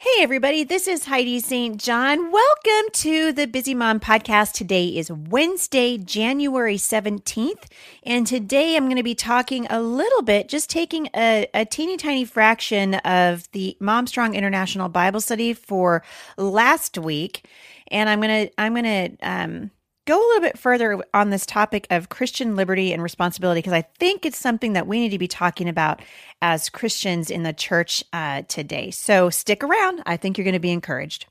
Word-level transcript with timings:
Hey, 0.00 0.22
everybody, 0.22 0.62
this 0.62 0.86
is 0.86 1.06
Heidi 1.06 1.40
St. 1.40 1.76
John. 1.76 2.30
Welcome 2.30 2.92
to 2.92 3.32
the 3.32 3.48
Busy 3.48 3.74
Mom 3.74 3.98
Podcast. 3.98 4.52
Today 4.52 4.86
is 4.96 5.10
Wednesday, 5.10 5.98
January 5.98 6.76
17th. 6.76 7.64
And 8.04 8.24
today 8.24 8.76
I'm 8.76 8.84
going 8.84 8.98
to 8.98 9.02
be 9.02 9.16
talking 9.16 9.66
a 9.68 9.82
little 9.82 10.22
bit, 10.22 10.48
just 10.48 10.70
taking 10.70 11.08
a, 11.16 11.48
a 11.52 11.64
teeny 11.64 11.96
tiny 11.96 12.24
fraction 12.24 12.94
of 12.94 13.50
the 13.50 13.76
Mom 13.80 14.06
Strong 14.06 14.36
International 14.36 14.88
Bible 14.88 15.20
Study 15.20 15.52
for 15.52 16.04
last 16.36 16.96
week. 16.96 17.48
And 17.88 18.08
I'm 18.08 18.20
going 18.20 18.46
to, 18.46 18.54
I'm 18.56 18.74
going 18.74 18.84
to, 18.84 19.28
um, 19.28 19.72
go 20.08 20.18
a 20.18 20.26
little 20.28 20.40
bit 20.40 20.58
further 20.58 21.04
on 21.12 21.28
this 21.28 21.44
topic 21.44 21.86
of 21.90 22.08
Christian 22.08 22.56
liberty 22.56 22.94
and 22.94 23.02
responsibility 23.02 23.58
because 23.58 23.74
I 23.74 23.82
think 23.82 24.24
it's 24.24 24.38
something 24.38 24.72
that 24.72 24.86
we 24.86 25.00
need 25.00 25.10
to 25.10 25.18
be 25.18 25.28
talking 25.28 25.68
about 25.68 26.00
as 26.40 26.70
Christians 26.70 27.30
in 27.30 27.42
the 27.42 27.52
church 27.52 28.02
uh, 28.14 28.40
today. 28.48 28.90
So 28.90 29.28
stick 29.28 29.62
around. 29.62 30.02
I 30.06 30.16
think 30.16 30.38
you're 30.38 30.46
going 30.46 30.54
to 30.54 30.60
be 30.60 30.70
encouraged. 30.70 31.26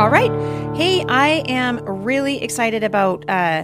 All 0.00 0.10
right. 0.10 0.32
Hey, 0.74 1.04
I 1.06 1.44
am 1.46 1.78
really 1.84 2.42
excited 2.42 2.82
about 2.82 3.24
uh, 3.30 3.62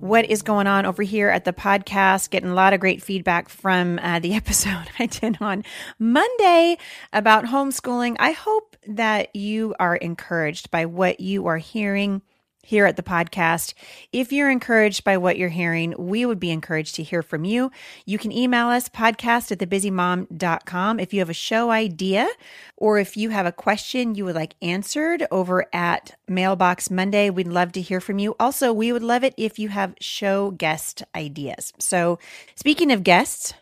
what 0.00 0.28
is 0.30 0.42
going 0.42 0.66
on 0.66 0.86
over 0.86 1.02
here 1.02 1.28
at 1.28 1.44
the 1.44 1.52
podcast. 1.52 2.30
Getting 2.30 2.50
a 2.50 2.54
lot 2.54 2.72
of 2.72 2.80
great 2.80 3.02
feedback 3.02 3.48
from 3.48 3.98
uh, 4.00 4.18
the 4.18 4.34
episode 4.36 4.88
I 4.98 5.06
did 5.06 5.38
on 5.40 5.64
Monday 5.98 6.78
about 7.12 7.44
homeschooling. 7.44 8.16
I 8.18 8.32
hope 8.32 8.76
that 8.86 9.34
you 9.34 9.74
are 9.78 9.96
encouraged 9.96 10.70
by 10.70 10.86
what 10.86 11.20
you 11.20 11.46
are 11.46 11.58
hearing 11.58 12.22
here 12.66 12.84
at 12.84 12.96
the 12.96 13.02
podcast. 13.02 13.74
If 14.12 14.32
you're 14.32 14.50
encouraged 14.50 15.04
by 15.04 15.18
what 15.18 15.38
you're 15.38 15.48
hearing, 15.48 15.94
we 15.96 16.26
would 16.26 16.40
be 16.40 16.50
encouraged 16.50 16.96
to 16.96 17.04
hear 17.04 17.22
from 17.22 17.44
you. 17.44 17.70
You 18.04 18.18
can 18.18 18.32
email 18.32 18.66
us 18.66 18.88
podcast 18.88 19.52
at 19.52 19.58
thebusymom.com 19.58 20.98
if 20.98 21.14
you 21.14 21.20
have 21.20 21.30
a 21.30 21.34
show 21.34 21.70
idea 21.70 22.28
or 22.76 22.98
if 22.98 23.16
you 23.16 23.30
have 23.30 23.46
a 23.46 23.52
question 23.52 24.16
you 24.16 24.24
would 24.24 24.34
like 24.34 24.54
answered 24.60 25.28
over 25.30 25.66
at 25.72 26.18
Mailbox 26.26 26.90
Monday. 26.90 27.30
We'd 27.30 27.46
love 27.46 27.70
to 27.72 27.80
hear 27.80 28.00
from 28.00 28.18
you. 28.18 28.34
Also, 28.40 28.72
we 28.72 28.92
would 28.92 29.04
love 29.04 29.22
it 29.22 29.34
if 29.36 29.60
you 29.60 29.68
have 29.68 29.94
show 30.00 30.50
guest 30.50 31.04
ideas. 31.14 31.72
So, 31.78 32.18
speaking 32.56 32.90
of 32.90 33.04
guests, 33.04 33.54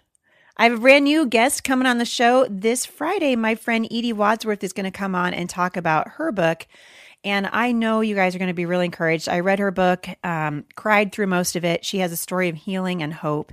I 0.57 0.64
have 0.64 0.75
a 0.75 0.81
brand 0.81 1.05
new 1.05 1.27
guest 1.27 1.64
coming 1.64 1.86
on 1.86 1.98
the 1.98 2.05
show 2.05 2.47
this 2.48 2.86
Friday. 2.86 3.34
My 3.34 3.57
friend 3.57 3.86
Edie 3.86 4.12
Wadsworth 4.12 4.62
is 4.62 4.73
going 4.73 4.84
to 4.84 4.97
come 4.97 5.14
on 5.14 5.34
and 5.34 5.51
talk 5.51 5.77
about 5.77 6.12
her 6.12 6.31
book, 6.31 6.69
and 7.25 7.48
I 7.50 7.72
know 7.72 8.03
you 8.03 8.14
guys 8.14 8.34
are 8.34 8.39
going 8.39 8.48
to 8.48 8.55
be 8.55 8.67
really 8.67 8.84
encouraged. 8.84 9.28
I 9.28 9.41
read 9.41 9.58
her 9.58 9.70
book, 9.70 10.06
um, 10.22 10.64
cried 10.75 11.11
through 11.11 11.28
most 11.28 11.56
of 11.56 11.64
it. 11.64 11.84
She 11.84 11.98
has 11.98 12.12
a 12.12 12.17
story 12.17 12.50
of 12.50 12.56
healing 12.56 13.03
and 13.03 13.14
hope. 13.14 13.53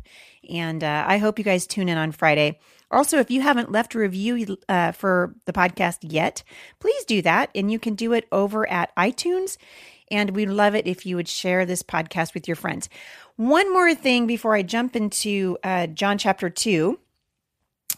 And 0.49 0.83
uh, 0.83 1.05
I 1.07 1.17
hope 1.17 1.39
you 1.39 1.45
guys 1.45 1.65
tune 1.65 1.87
in 1.87 1.97
on 1.97 2.11
Friday. 2.11 2.59
Also, 2.91 3.19
if 3.19 3.31
you 3.31 3.41
haven't 3.41 3.71
left 3.71 3.95
a 3.95 3.99
review 3.99 4.57
uh, 4.67 4.91
for 4.91 5.33
the 5.45 5.53
podcast 5.53 5.99
yet, 6.01 6.43
please 6.79 7.05
do 7.05 7.21
that. 7.21 7.49
And 7.55 7.71
you 7.71 7.79
can 7.79 7.95
do 7.95 8.11
it 8.11 8.27
over 8.31 8.69
at 8.69 8.93
iTunes. 8.97 9.57
And 10.09 10.31
we'd 10.31 10.49
love 10.49 10.75
it 10.75 10.87
if 10.87 11.05
you 11.05 11.15
would 11.15 11.29
share 11.29 11.65
this 11.65 11.83
podcast 11.83 12.33
with 12.33 12.49
your 12.49 12.57
friends. 12.57 12.89
One 13.37 13.71
more 13.71 13.95
thing 13.95 14.27
before 14.27 14.53
I 14.53 14.63
jump 14.63 14.97
into 14.97 15.57
uh, 15.63 15.87
John 15.87 16.17
chapter 16.17 16.49
2 16.49 16.99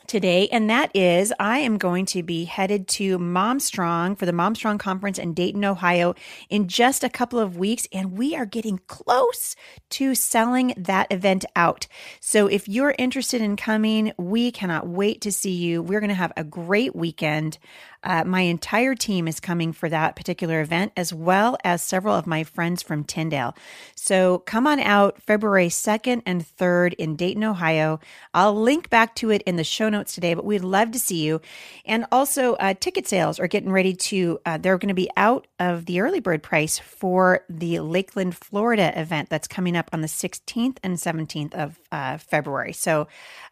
today, 0.08 0.48
and 0.52 0.70
that 0.70 0.96
is 0.96 1.34
I 1.40 1.60
am 1.60 1.78
going 1.78 2.06
to 2.08 2.24
be 2.24 2.46
headed 2.46 2.88
to 2.90 3.18
Mom 3.18 3.60
Strong 3.60 4.16
for 4.18 4.26
the 4.26 4.34
Mom 4.34 4.56
Strong 4.56 4.78
conference 4.78 5.18
in 5.18 5.34
Dayton, 5.34 5.66
Ohio 5.66 6.16
in 6.50 6.68
just 6.68 7.04
a 7.04 7.10
couple 7.10 7.40
of 7.40 7.58
weeks, 7.58 7.88
and 7.92 8.18
we 8.18 8.36
are 8.36 8.46
getting 8.46 8.80
close 8.88 9.56
to 9.92 10.16
selling 10.16 10.74
that 10.78 11.08
event 11.12 11.46
out. 11.56 11.88
So 12.20 12.48
if 12.48 12.68
you're 12.68 12.96
interested 12.98 13.42
in 13.42 13.56
coming, 13.56 14.14
we 14.18 14.52
cannot 14.52 14.88
wait 14.88 15.22
to 15.22 15.32
see 15.32 15.54
you. 15.54 15.82
We're 15.82 16.00
going 16.00 16.10
to 16.10 16.16
have 16.16 16.34
a 16.36 16.44
great 16.44 16.96
weekend. 16.96 17.58
Uh, 18.04 18.24
my 18.26 18.42
entire 18.42 18.96
team 18.96 19.28
is 19.28 19.40
coming 19.40 19.72
for 19.72 19.88
that 19.88 20.16
particular 20.16 20.60
event, 20.62 20.92
as 20.98 21.14
well 21.14 21.58
as 21.64 21.82
several 21.82 22.16
of 22.16 22.28
my 22.28 22.44
friends 22.44 22.82
from 22.82 23.04
Tyndale. 23.04 23.56
So 23.96 24.40
come 24.40 24.68
on 24.68 24.80
out 24.80 25.22
February 25.22 25.70
2nd 25.70 26.22
and 26.26 26.46
3rd 26.46 26.94
in 26.96 27.16
Dayton, 27.16 27.44
Ohio. 27.44 28.00
I'll 28.34 28.60
link 28.60 28.90
back 28.90 29.16
to 29.16 29.30
it 29.30 29.42
in 29.44 29.56
the 29.56 29.64
show 29.64 29.83
notes 29.90 30.14
today, 30.14 30.34
but 30.34 30.46
we'd 30.46 30.64
love 30.64 30.92
to 30.92 31.00
see 31.00 31.24
you. 31.24 31.42
And 31.86 32.06
also, 32.12 32.54
uh, 32.56 32.74
ticket 32.80 33.08
sales 33.08 33.40
are 33.40 33.48
getting 33.48 33.72
ready 33.72 33.94
to, 33.94 34.40
uh, 34.46 34.58
they're 34.58 34.78
going 34.78 34.90
to 34.90 34.94
be 34.94 35.10
out 35.18 35.48
of 35.60 35.86
the 35.86 36.02
early 36.02 36.20
bird 36.20 36.44
price 36.44 36.80
for 36.80 37.46
the 37.50 37.80
Lakeland, 37.80 38.36
Florida 38.36 39.00
event 39.00 39.30
that's 39.30 39.48
coming 39.48 39.76
up 39.76 39.90
on 39.94 40.02
the 40.02 40.08
16th 40.08 40.78
and 40.84 40.96
17th 40.98 41.54
of 41.54 41.80
uh, 41.92 42.18
February. 42.18 42.74
So, 42.74 43.08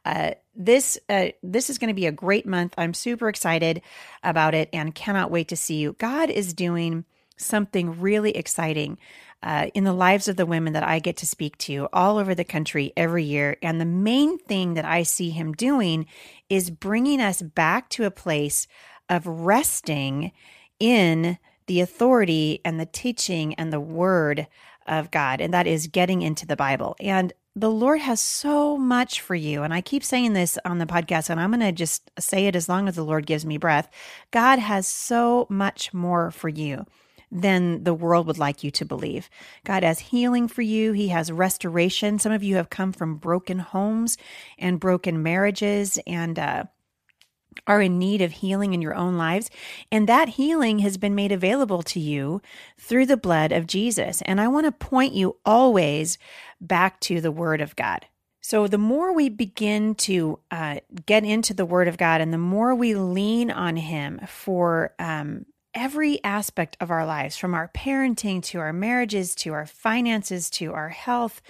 uh, 0.05 0.31
this 0.55 0.99
uh, 1.07 1.27
this 1.41 1.69
is 1.69 1.77
going 1.77 1.87
to 1.87 1.93
be 1.93 2.07
a 2.07 2.11
great 2.11 2.45
month. 2.45 2.73
I'm 2.77 2.93
super 2.93 3.29
excited 3.29 3.81
about 4.23 4.53
it 4.53 4.69
and 4.73 4.93
cannot 4.93 5.31
wait 5.31 5.47
to 5.49 5.55
see 5.55 5.75
you. 5.75 5.93
God 5.93 6.29
is 6.29 6.53
doing 6.53 7.05
something 7.37 7.99
really 7.99 8.35
exciting 8.35 8.97
uh, 9.43 9.67
in 9.73 9.83
the 9.83 9.93
lives 9.93 10.27
of 10.27 10.35
the 10.35 10.45
women 10.45 10.73
that 10.73 10.87
I 10.87 10.99
get 10.99 11.17
to 11.17 11.25
speak 11.25 11.57
to 11.59 11.87
all 11.91 12.17
over 12.17 12.35
the 12.35 12.43
country 12.43 12.93
every 12.95 13.23
year. 13.23 13.57
And 13.61 13.79
the 13.79 13.85
main 13.85 14.37
thing 14.37 14.75
that 14.75 14.85
I 14.85 15.03
see 15.03 15.31
Him 15.31 15.53
doing 15.53 16.05
is 16.49 16.69
bringing 16.69 17.21
us 17.21 17.41
back 17.41 17.89
to 17.89 18.05
a 18.05 18.11
place 18.11 18.67
of 19.09 19.25
resting 19.25 20.31
in 20.79 21.37
the 21.67 21.81
authority 21.81 22.61
and 22.65 22.79
the 22.79 22.85
teaching 22.85 23.53
and 23.55 23.71
the 23.71 23.79
word 23.79 24.47
of 24.87 25.11
God, 25.11 25.41
and 25.41 25.53
that 25.53 25.67
is 25.67 25.87
getting 25.87 26.21
into 26.21 26.45
the 26.45 26.55
Bible. 26.55 26.95
And 26.99 27.33
the 27.55 27.69
Lord 27.69 27.99
has 27.99 28.21
so 28.21 28.77
much 28.77 29.21
for 29.21 29.35
you. 29.35 29.63
And 29.63 29.73
I 29.73 29.81
keep 29.81 30.03
saying 30.03 30.33
this 30.33 30.57
on 30.63 30.77
the 30.77 30.85
podcast, 30.85 31.29
and 31.29 31.39
I'm 31.39 31.51
going 31.51 31.59
to 31.59 31.71
just 31.71 32.09
say 32.17 32.47
it 32.47 32.55
as 32.55 32.69
long 32.69 32.87
as 32.87 32.95
the 32.95 33.03
Lord 33.03 33.25
gives 33.25 33.45
me 33.45 33.57
breath. 33.57 33.89
God 34.31 34.59
has 34.59 34.87
so 34.87 35.47
much 35.49 35.93
more 35.93 36.31
for 36.31 36.49
you 36.49 36.85
than 37.31 37.83
the 37.83 37.93
world 37.93 38.27
would 38.27 38.37
like 38.37 38.63
you 38.63 38.71
to 38.71 38.85
believe. 38.85 39.29
God 39.63 39.83
has 39.83 39.99
healing 39.99 40.47
for 40.47 40.61
you, 40.61 40.91
He 40.91 41.07
has 41.09 41.31
restoration. 41.31 42.19
Some 42.19 42.31
of 42.31 42.43
you 42.43 42.57
have 42.57 42.69
come 42.69 42.91
from 42.91 43.15
broken 43.15 43.59
homes 43.59 44.17
and 44.59 44.79
broken 44.79 45.23
marriages 45.23 45.97
and, 46.05 46.37
uh, 46.37 46.65
are 47.67 47.81
in 47.81 47.99
need 47.99 48.21
of 48.21 48.31
healing 48.31 48.73
in 48.73 48.81
your 48.81 48.95
own 48.95 49.17
lives. 49.17 49.49
And 49.91 50.07
that 50.07 50.29
healing 50.29 50.79
has 50.79 50.97
been 50.97 51.15
made 51.15 51.31
available 51.31 51.83
to 51.83 51.99
you 51.99 52.41
through 52.77 53.05
the 53.05 53.17
blood 53.17 53.51
of 53.51 53.67
Jesus. 53.67 54.21
And 54.23 54.39
I 54.39 54.47
want 54.47 54.65
to 54.65 54.71
point 54.71 55.13
you 55.13 55.37
always 55.45 56.17
back 56.59 56.99
to 57.01 57.21
the 57.21 57.31
Word 57.31 57.61
of 57.61 57.75
God. 57.75 58.05
So, 58.43 58.67
the 58.67 58.79
more 58.79 59.13
we 59.13 59.29
begin 59.29 59.93
to 59.95 60.39
uh, 60.49 60.79
get 61.05 61.23
into 61.23 61.53
the 61.53 61.65
Word 61.65 61.87
of 61.87 61.97
God 61.97 62.21
and 62.21 62.33
the 62.33 62.39
more 62.39 62.73
we 62.73 62.95
lean 62.95 63.51
on 63.51 63.75
Him 63.75 64.19
for 64.27 64.95
um, 64.97 65.45
every 65.73 66.23
aspect 66.23 66.77
of 66.79 66.91
our 66.91 67.05
lives, 67.05 67.37
from 67.37 67.53
our 67.53 67.69
parenting 67.69 68.41
to 68.43 68.59
our 68.59 68.73
marriages 68.73 69.35
to 69.35 69.53
our 69.53 69.65
finances 69.65 70.49
to 70.51 70.73
our 70.73 70.89
health, 70.89 71.41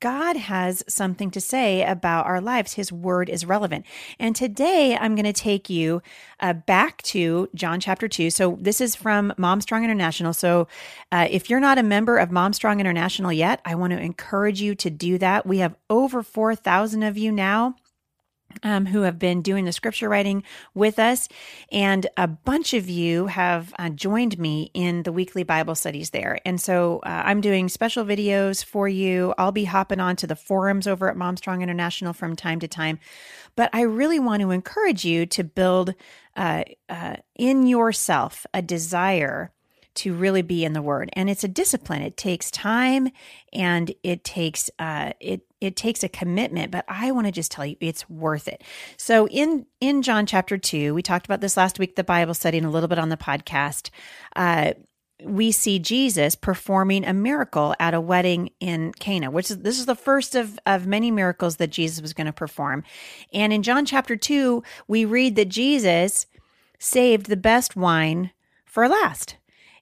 God 0.00 0.36
has 0.36 0.82
something 0.88 1.30
to 1.32 1.40
say 1.40 1.84
about 1.84 2.24
our 2.24 2.40
lives. 2.40 2.72
His 2.72 2.90
word 2.90 3.28
is 3.28 3.44
relevant. 3.44 3.84
And 4.18 4.34
today 4.34 4.96
I'm 4.96 5.14
going 5.14 5.26
to 5.26 5.32
take 5.32 5.68
you 5.68 6.02
uh, 6.40 6.54
back 6.54 7.02
to 7.02 7.50
John 7.54 7.80
chapter 7.80 8.08
2. 8.08 8.30
So 8.30 8.56
this 8.60 8.80
is 8.80 8.96
from 8.96 9.34
Mom 9.36 9.60
Strong 9.60 9.84
International. 9.84 10.32
So 10.32 10.68
uh, 11.12 11.28
if 11.30 11.50
you're 11.50 11.60
not 11.60 11.76
a 11.76 11.82
member 11.82 12.16
of 12.16 12.30
Mom 12.30 12.54
Strong 12.54 12.80
International 12.80 13.30
yet, 13.30 13.60
I 13.66 13.74
want 13.74 13.92
to 13.92 14.00
encourage 14.00 14.62
you 14.62 14.74
to 14.76 14.88
do 14.88 15.18
that. 15.18 15.46
We 15.46 15.58
have 15.58 15.76
over 15.90 16.22
4,000 16.22 17.02
of 17.02 17.18
you 17.18 17.30
now 17.30 17.76
um, 18.62 18.86
who 18.86 19.02
have 19.02 19.18
been 19.18 19.42
doing 19.42 19.64
the 19.64 19.72
scripture 19.72 20.08
writing 20.08 20.42
with 20.74 20.98
us. 20.98 21.28
And 21.70 22.06
a 22.16 22.26
bunch 22.26 22.74
of 22.74 22.88
you 22.88 23.26
have 23.26 23.72
uh, 23.78 23.90
joined 23.90 24.38
me 24.38 24.70
in 24.74 25.02
the 25.02 25.12
weekly 25.12 25.42
Bible 25.42 25.74
studies 25.74 26.10
there. 26.10 26.40
And 26.44 26.60
so 26.60 27.00
uh, 27.04 27.22
I'm 27.24 27.40
doing 27.40 27.68
special 27.68 28.04
videos 28.04 28.64
for 28.64 28.88
you. 28.88 29.34
I'll 29.38 29.52
be 29.52 29.64
hopping 29.64 30.00
on 30.00 30.16
to 30.16 30.26
the 30.26 30.36
forums 30.36 30.86
over 30.86 31.10
at 31.10 31.16
Momstrong 31.16 31.62
International 31.62 32.12
from 32.12 32.36
time 32.36 32.60
to 32.60 32.68
time. 32.68 32.98
But 33.56 33.70
I 33.72 33.82
really 33.82 34.18
want 34.18 34.42
to 34.42 34.50
encourage 34.50 35.04
you 35.04 35.26
to 35.26 35.44
build 35.44 35.94
uh, 36.36 36.62
uh 36.88 37.16
in 37.34 37.66
yourself 37.66 38.46
a 38.54 38.62
desire 38.62 39.50
to 39.94 40.14
really 40.14 40.42
be 40.42 40.64
in 40.64 40.72
the 40.72 40.82
word 40.82 41.10
and 41.14 41.28
it's 41.28 41.42
a 41.42 41.48
discipline 41.48 42.02
it 42.02 42.16
takes 42.16 42.50
time 42.50 43.08
and 43.52 43.92
it 44.04 44.22
takes 44.22 44.70
uh, 44.78 45.12
it 45.18 45.42
it 45.60 45.76
takes 45.76 46.02
a 46.02 46.08
commitment 46.08 46.70
but 46.70 46.84
i 46.88 47.10
want 47.10 47.26
to 47.26 47.32
just 47.32 47.50
tell 47.50 47.66
you 47.66 47.76
it's 47.80 48.08
worth 48.08 48.48
it 48.48 48.62
so 48.96 49.26
in 49.28 49.66
in 49.80 50.02
john 50.02 50.26
chapter 50.26 50.56
2 50.56 50.94
we 50.94 51.02
talked 51.02 51.26
about 51.26 51.40
this 51.40 51.56
last 51.56 51.78
week 51.78 51.96
the 51.96 52.04
bible 52.04 52.34
study 52.34 52.58
and 52.58 52.66
a 52.66 52.70
little 52.70 52.88
bit 52.88 52.98
on 52.98 53.08
the 53.08 53.16
podcast 53.16 53.90
uh, 54.36 54.72
we 55.24 55.52
see 55.52 55.78
Jesus 55.78 56.34
performing 56.34 57.04
a 57.04 57.12
miracle 57.12 57.74
at 57.78 57.94
a 57.94 58.00
wedding 58.00 58.50
in 58.60 58.92
Cana, 58.92 59.30
which 59.30 59.50
is 59.50 59.58
this 59.58 59.78
is 59.78 59.86
the 59.86 59.94
first 59.94 60.34
of, 60.34 60.58
of 60.66 60.86
many 60.86 61.10
miracles 61.10 61.56
that 61.56 61.70
Jesus 61.70 62.00
was 62.00 62.12
going 62.12 62.26
to 62.26 62.32
perform. 62.32 62.84
And 63.32 63.52
in 63.52 63.62
John 63.62 63.84
chapter 63.84 64.16
2, 64.16 64.62
we 64.88 65.04
read 65.04 65.36
that 65.36 65.48
Jesus 65.48 66.26
saved 66.78 67.26
the 67.26 67.36
best 67.36 67.76
wine 67.76 68.30
for 68.64 68.88
last. 68.88 69.36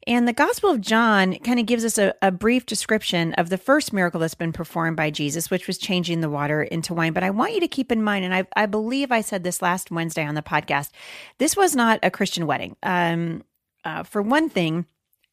And 0.09 0.27
the 0.27 0.33
Gospel 0.33 0.71
of 0.71 0.81
John 0.81 1.35
kind 1.41 1.61
of 1.61 1.67
gives 1.67 1.85
us 1.85 1.99
a, 1.99 2.15
a, 2.23 2.33
brief 2.33 2.65
description 2.65 3.35
of 3.35 3.51
the 3.51 3.59
first 3.59 3.93
miracle 3.93 4.19
that's 4.19 4.35
been 4.35 4.55
performed 4.55 4.97
by 4.97 5.11
Jesus, 5.11 5.51
which 5.51 5.67
was 5.67 5.77
changing 5.77 6.23
the 6.23 6.31
water 6.31 6.63
into 6.63 6.95
wine. 6.95 7.13
But 7.13 7.25
I 7.25 7.31
want 7.31 7.53
you 7.53 7.61
to 7.61 7.69
keep 7.69 7.93
in 7.93 8.03
mind, 8.03 8.25
and 8.25 8.35
I, 8.35 8.47
I 8.57 8.65
believe 8.65 9.13
I 9.13 9.21
said 9.21 9.45
this 9.45 9.61
last 9.61 9.91
Wednesday 9.91 10.25
on 10.25 10.35
the 10.35 10.41
podcast, 10.41 10.93
this 11.37 11.59
was 11.59 11.77
not 11.77 11.99
a 12.03 12.11
Christian 12.11 12.47
wedding. 12.47 12.75
Um, 12.83 13.45
uh, 13.85 14.03
for 14.03 14.23
one 14.23 14.49
thing, 14.49 14.87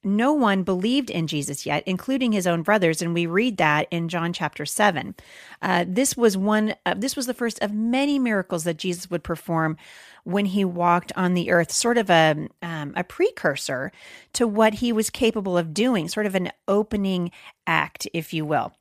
no 0.06 0.32
one 0.34 0.64
believed 0.64 1.10
in 1.10 1.28
Jesus 1.28 1.66
yet, 1.66 1.84
including 1.86 2.32
his 2.32 2.48
own 2.48 2.62
brothers, 2.62 3.02
and 3.02 3.14
we 3.14 3.26
read 3.26 3.58
that 3.58 3.88
in 3.92 4.08
John 4.08 4.32
chapter 4.32 4.66
seven. 4.66 5.16
Uh, 5.62 5.86
this 5.88 6.16
was 6.16 6.38
one. 6.38 6.76
Uh, 6.86 6.94
this 6.96 7.16
was 7.16 7.26
the 7.26 7.34
first 7.34 7.60
of 7.62 7.74
many 7.74 8.20
miracles 8.20 8.64
that 8.64 8.78
Jesus 8.78 9.10
would 9.10 9.24
perform 9.24 9.78
when 10.24 10.46
he 10.46 10.64
walked 10.66 11.12
on 11.16 11.34
the 11.34 11.52
earth, 11.52 11.72
sort 11.72 11.98
of 11.98 12.10
a 12.10 12.48
um, 12.62 12.94
a 12.96 13.04
precursor 13.04 13.92
to 14.34 14.48
what 14.48 14.76
he 14.76 14.92
was 14.92 15.10
capable 15.10 15.58
of 15.58 15.74
doing, 15.74 16.08
sort 16.08 16.26
of 16.26 16.36
an 16.36 16.52
opening 16.68 17.32
act, 17.68 18.08
if 18.14 18.34
you 18.34 18.46
will. 18.46 18.74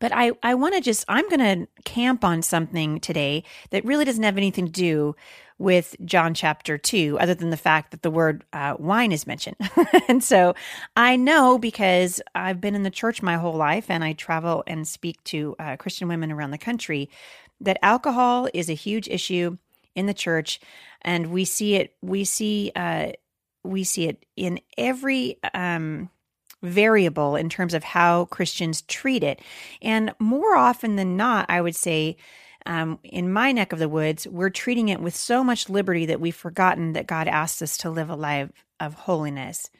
But 0.00 0.12
I, 0.12 0.32
I 0.42 0.54
want 0.54 0.74
to 0.74 0.80
just, 0.80 1.04
I'm 1.08 1.28
going 1.28 1.40
to 1.40 1.82
camp 1.84 2.24
on 2.24 2.42
something 2.42 3.00
today 3.00 3.44
that 3.70 3.84
really 3.84 4.04
doesn't 4.04 4.22
have 4.22 4.36
anything 4.36 4.66
to 4.66 4.72
do 4.72 5.16
with 5.58 5.94
John 6.04 6.34
chapter 6.34 6.76
2, 6.76 7.18
other 7.20 7.34
than 7.34 7.50
the 7.50 7.56
fact 7.56 7.92
that 7.92 8.02
the 8.02 8.10
word 8.10 8.44
uh, 8.52 8.74
wine 8.78 9.12
is 9.12 9.26
mentioned. 9.26 9.56
and 10.08 10.22
so 10.22 10.54
I 10.96 11.16
know 11.16 11.58
because 11.58 12.20
I've 12.34 12.60
been 12.60 12.74
in 12.74 12.82
the 12.82 12.90
church 12.90 13.22
my 13.22 13.36
whole 13.36 13.54
life 13.54 13.88
and 13.88 14.02
I 14.02 14.14
travel 14.14 14.64
and 14.66 14.86
speak 14.86 15.22
to 15.24 15.54
uh, 15.58 15.76
Christian 15.76 16.08
women 16.08 16.32
around 16.32 16.50
the 16.50 16.58
country 16.58 17.08
that 17.60 17.78
alcohol 17.82 18.48
is 18.52 18.68
a 18.68 18.74
huge 18.74 19.08
issue 19.08 19.56
in 19.94 20.06
the 20.06 20.14
church. 20.14 20.60
And 21.02 21.28
we 21.28 21.44
see 21.44 21.76
it, 21.76 21.94
we 22.02 22.24
see, 22.24 22.72
uh, 22.74 23.12
we 23.62 23.84
see 23.84 24.08
it 24.08 24.26
in 24.36 24.60
every, 24.76 25.38
um, 25.54 26.10
variable 26.64 27.36
in 27.36 27.48
terms 27.48 27.74
of 27.74 27.84
how 27.84 28.24
Christians 28.26 28.82
treat 28.82 29.22
it. 29.22 29.40
And 29.82 30.14
more 30.18 30.56
often 30.56 30.96
than 30.96 31.16
not, 31.16 31.46
I 31.48 31.60
would 31.60 31.76
say, 31.76 32.16
um, 32.66 32.98
in 33.04 33.32
my 33.32 33.52
neck 33.52 33.72
of 33.72 33.78
the 33.78 33.88
woods, 33.88 34.26
we're 34.26 34.50
treating 34.50 34.88
it 34.88 35.00
with 35.00 35.14
so 35.14 35.44
much 35.44 35.68
liberty 35.68 36.06
that 36.06 36.20
we've 36.20 36.34
forgotten 36.34 36.94
that 36.94 37.06
God 37.06 37.28
asked 37.28 37.60
us 37.62 37.76
to 37.78 37.90
live 37.90 38.08
a 38.08 38.16
life 38.16 38.50
of 38.80 38.94
holiness. 38.94 39.70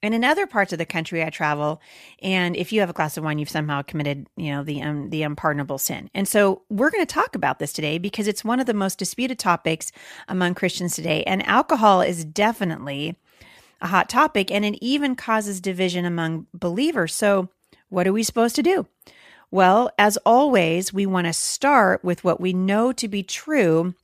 And 0.00 0.14
in 0.14 0.22
other 0.22 0.46
parts 0.46 0.72
of 0.72 0.78
the 0.78 0.86
country 0.86 1.24
I 1.24 1.30
travel, 1.30 1.80
and 2.22 2.56
if 2.56 2.72
you 2.72 2.78
have 2.80 2.90
a 2.90 2.92
glass 2.92 3.16
of 3.16 3.24
wine, 3.24 3.40
you've 3.40 3.48
somehow 3.48 3.82
committed, 3.82 4.28
you 4.36 4.52
know, 4.52 4.62
the 4.62 4.80
um, 4.80 5.10
the 5.10 5.24
unpardonable 5.24 5.78
sin. 5.78 6.08
And 6.14 6.28
so 6.28 6.62
we're 6.68 6.90
going 6.90 7.04
to 7.04 7.12
talk 7.12 7.34
about 7.34 7.58
this 7.58 7.72
today 7.72 7.98
because 7.98 8.28
it's 8.28 8.44
one 8.44 8.60
of 8.60 8.66
the 8.66 8.74
most 8.74 8.98
disputed 8.98 9.40
topics 9.40 9.90
among 10.28 10.54
Christians 10.54 10.94
today. 10.94 11.24
And 11.24 11.44
alcohol 11.48 12.00
is 12.00 12.24
definitely 12.24 13.16
a 13.80 13.88
hot 13.88 14.08
topic, 14.08 14.50
and 14.50 14.64
it 14.64 14.78
even 14.80 15.14
causes 15.14 15.60
division 15.60 16.04
among 16.04 16.46
believers. 16.52 17.14
So, 17.14 17.48
what 17.88 18.06
are 18.06 18.12
we 18.12 18.22
supposed 18.22 18.56
to 18.56 18.62
do? 18.62 18.86
Well, 19.50 19.90
as 19.98 20.18
always, 20.18 20.92
we 20.92 21.06
want 21.06 21.26
to 21.26 21.32
start 21.32 22.04
with 22.04 22.22
what 22.22 22.40
we 22.40 22.52
know 22.52 22.92
to 22.92 23.08
be 23.08 23.22
true 23.22 23.94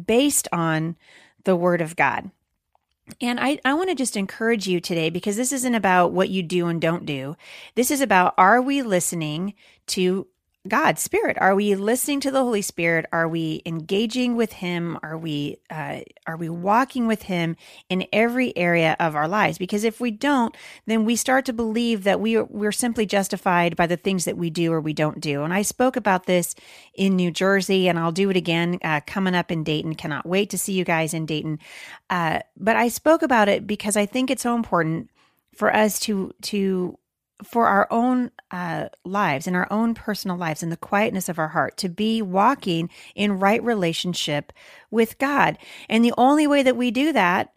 based 0.00 0.48
on 0.52 0.96
the 1.44 1.56
Word 1.56 1.80
of 1.80 1.96
God. 1.96 2.30
And 3.20 3.40
I, 3.40 3.58
I 3.64 3.74
want 3.74 3.88
to 3.88 3.94
just 3.94 4.16
encourage 4.16 4.66
you 4.66 4.80
today 4.80 5.10
because 5.10 5.36
this 5.36 5.52
isn't 5.52 5.74
about 5.74 6.12
what 6.12 6.28
you 6.28 6.42
do 6.42 6.68
and 6.68 6.80
don't 6.80 7.04
do. 7.04 7.36
This 7.74 7.90
is 7.90 8.00
about 8.00 8.34
are 8.38 8.62
we 8.62 8.82
listening 8.82 9.54
to 9.88 10.26
God, 10.68 10.98
Spirit? 10.98 11.38
Are 11.40 11.54
we 11.54 11.74
listening 11.74 12.20
to 12.20 12.30
the 12.30 12.42
Holy 12.42 12.60
Spirit? 12.60 13.06
Are 13.12 13.26
we 13.26 13.62
engaging 13.64 14.36
with 14.36 14.52
Him? 14.52 14.98
Are 15.02 15.16
we 15.16 15.56
uh, 15.70 16.00
are 16.26 16.36
we 16.36 16.50
walking 16.50 17.06
with 17.06 17.22
Him 17.22 17.56
in 17.88 18.06
every 18.12 18.54
area 18.58 18.94
of 19.00 19.16
our 19.16 19.26
lives? 19.26 19.56
Because 19.56 19.84
if 19.84 20.00
we 20.02 20.10
don't, 20.10 20.54
then 20.84 21.06
we 21.06 21.16
start 21.16 21.46
to 21.46 21.54
believe 21.54 22.04
that 22.04 22.20
we 22.20 22.36
are, 22.36 22.44
we're 22.44 22.72
simply 22.72 23.06
justified 23.06 23.74
by 23.74 23.86
the 23.86 23.96
things 23.96 24.26
that 24.26 24.36
we 24.36 24.50
do 24.50 24.70
or 24.70 24.82
we 24.82 24.92
don't 24.92 25.18
do. 25.18 25.44
And 25.44 25.54
I 25.54 25.62
spoke 25.62 25.96
about 25.96 26.26
this 26.26 26.54
in 26.94 27.16
New 27.16 27.30
Jersey, 27.30 27.88
and 27.88 27.98
I'll 27.98 28.12
do 28.12 28.28
it 28.28 28.36
again 28.36 28.78
uh, 28.84 29.00
coming 29.06 29.34
up 29.34 29.50
in 29.50 29.64
Dayton. 29.64 29.94
Cannot 29.94 30.26
wait 30.26 30.50
to 30.50 30.58
see 30.58 30.74
you 30.74 30.84
guys 30.84 31.14
in 31.14 31.24
Dayton. 31.24 31.58
Uh, 32.10 32.40
but 32.58 32.76
I 32.76 32.88
spoke 32.88 33.22
about 33.22 33.48
it 33.48 33.66
because 33.66 33.96
I 33.96 34.04
think 34.04 34.30
it's 34.30 34.42
so 34.42 34.54
important 34.54 35.08
for 35.54 35.74
us 35.74 35.98
to 36.00 36.34
to 36.42 36.98
for 37.42 37.66
our 37.66 37.86
own 37.90 38.30
uh, 38.50 38.88
lives, 39.04 39.46
and 39.46 39.56
our 39.56 39.68
own 39.70 39.94
personal 39.94 40.36
lives, 40.36 40.62
in 40.62 40.70
the 40.70 40.76
quietness 40.76 41.28
of 41.28 41.38
our 41.38 41.48
heart, 41.48 41.76
to 41.78 41.88
be 41.88 42.22
walking 42.22 42.90
in 43.14 43.38
right 43.38 43.62
relationship 43.62 44.52
with 44.90 45.18
God. 45.18 45.58
And 45.88 46.04
the 46.04 46.14
only 46.16 46.46
way 46.46 46.62
that 46.62 46.76
we 46.76 46.90
do 46.90 47.12
that 47.12 47.52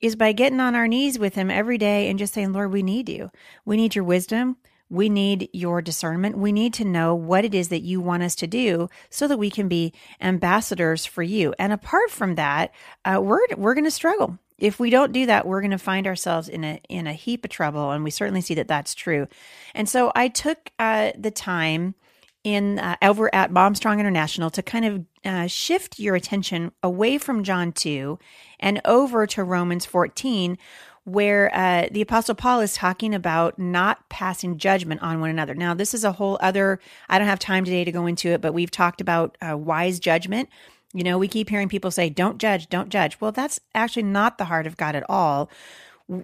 is 0.00 0.16
by 0.16 0.32
getting 0.32 0.60
on 0.60 0.74
our 0.74 0.88
knees 0.88 1.18
with 1.18 1.34
Him 1.34 1.50
every 1.50 1.78
day 1.78 2.08
and 2.08 2.18
just 2.18 2.34
saying, 2.34 2.52
Lord, 2.52 2.72
we 2.72 2.82
need 2.82 3.08
you. 3.08 3.30
We 3.64 3.76
need 3.76 3.94
your 3.94 4.04
wisdom. 4.04 4.56
We 4.88 5.08
need 5.08 5.48
your 5.52 5.82
discernment. 5.82 6.38
We 6.38 6.52
need 6.52 6.72
to 6.74 6.84
know 6.84 7.14
what 7.14 7.44
it 7.44 7.54
is 7.54 7.70
that 7.70 7.82
you 7.82 8.00
want 8.00 8.22
us 8.22 8.36
to 8.36 8.46
do 8.46 8.88
so 9.10 9.26
that 9.26 9.38
we 9.38 9.50
can 9.50 9.66
be 9.66 9.92
ambassadors 10.20 11.04
for 11.04 11.24
you. 11.24 11.54
And 11.58 11.72
apart 11.72 12.10
from 12.10 12.36
that, 12.36 12.72
uh, 13.04 13.20
we're, 13.20 13.40
we're 13.56 13.74
going 13.74 13.84
to 13.84 13.90
struggle 13.90 14.38
if 14.58 14.80
we 14.80 14.90
don't 14.90 15.12
do 15.12 15.26
that, 15.26 15.46
we're 15.46 15.60
going 15.60 15.70
to 15.70 15.78
find 15.78 16.06
ourselves 16.06 16.48
in 16.48 16.64
a 16.64 16.80
in 16.88 17.06
a 17.06 17.12
heap 17.12 17.44
of 17.44 17.50
trouble, 17.50 17.90
and 17.90 18.04
we 18.04 18.10
certainly 18.10 18.40
see 18.40 18.54
that 18.54 18.68
that's 18.68 18.94
true. 18.94 19.28
And 19.74 19.88
so 19.88 20.12
I 20.14 20.28
took 20.28 20.70
uh, 20.78 21.12
the 21.18 21.30
time 21.30 21.94
in 22.42 22.78
uh, 22.78 22.96
over 23.02 23.34
at 23.34 23.50
Momstrong 23.50 23.98
International 23.98 24.50
to 24.50 24.62
kind 24.62 24.84
of 24.84 25.04
uh, 25.24 25.46
shift 25.46 25.98
your 25.98 26.14
attention 26.14 26.72
away 26.82 27.18
from 27.18 27.44
John 27.44 27.72
two 27.72 28.18
and 28.60 28.80
over 28.84 29.26
to 29.26 29.44
Romans 29.44 29.84
fourteen, 29.84 30.56
where 31.04 31.54
uh, 31.54 31.88
the 31.90 32.02
Apostle 32.02 32.34
Paul 32.34 32.60
is 32.60 32.72
talking 32.72 33.14
about 33.14 33.58
not 33.58 34.08
passing 34.08 34.58
judgment 34.58 35.02
on 35.02 35.20
one 35.20 35.30
another. 35.30 35.54
Now, 35.54 35.74
this 35.74 35.92
is 35.92 36.04
a 36.04 36.12
whole 36.12 36.38
other. 36.40 36.80
I 37.08 37.18
don't 37.18 37.28
have 37.28 37.38
time 37.38 37.64
today 37.64 37.84
to 37.84 37.92
go 37.92 38.06
into 38.06 38.30
it, 38.30 38.40
but 38.40 38.54
we've 38.54 38.70
talked 38.70 39.00
about 39.00 39.36
uh, 39.46 39.56
wise 39.56 40.00
judgment 40.00 40.48
you 40.96 41.04
know, 41.04 41.18
we 41.18 41.28
keep 41.28 41.50
hearing 41.50 41.68
people 41.68 41.90
say, 41.90 42.08
"Don't 42.08 42.38
judge, 42.38 42.70
don't 42.70 42.88
judge." 42.88 43.20
Well, 43.20 43.30
that's 43.30 43.60
actually 43.74 44.04
not 44.04 44.38
the 44.38 44.46
heart 44.46 44.66
of 44.66 44.78
God 44.78 44.96
at 44.96 45.04
all. 45.10 45.50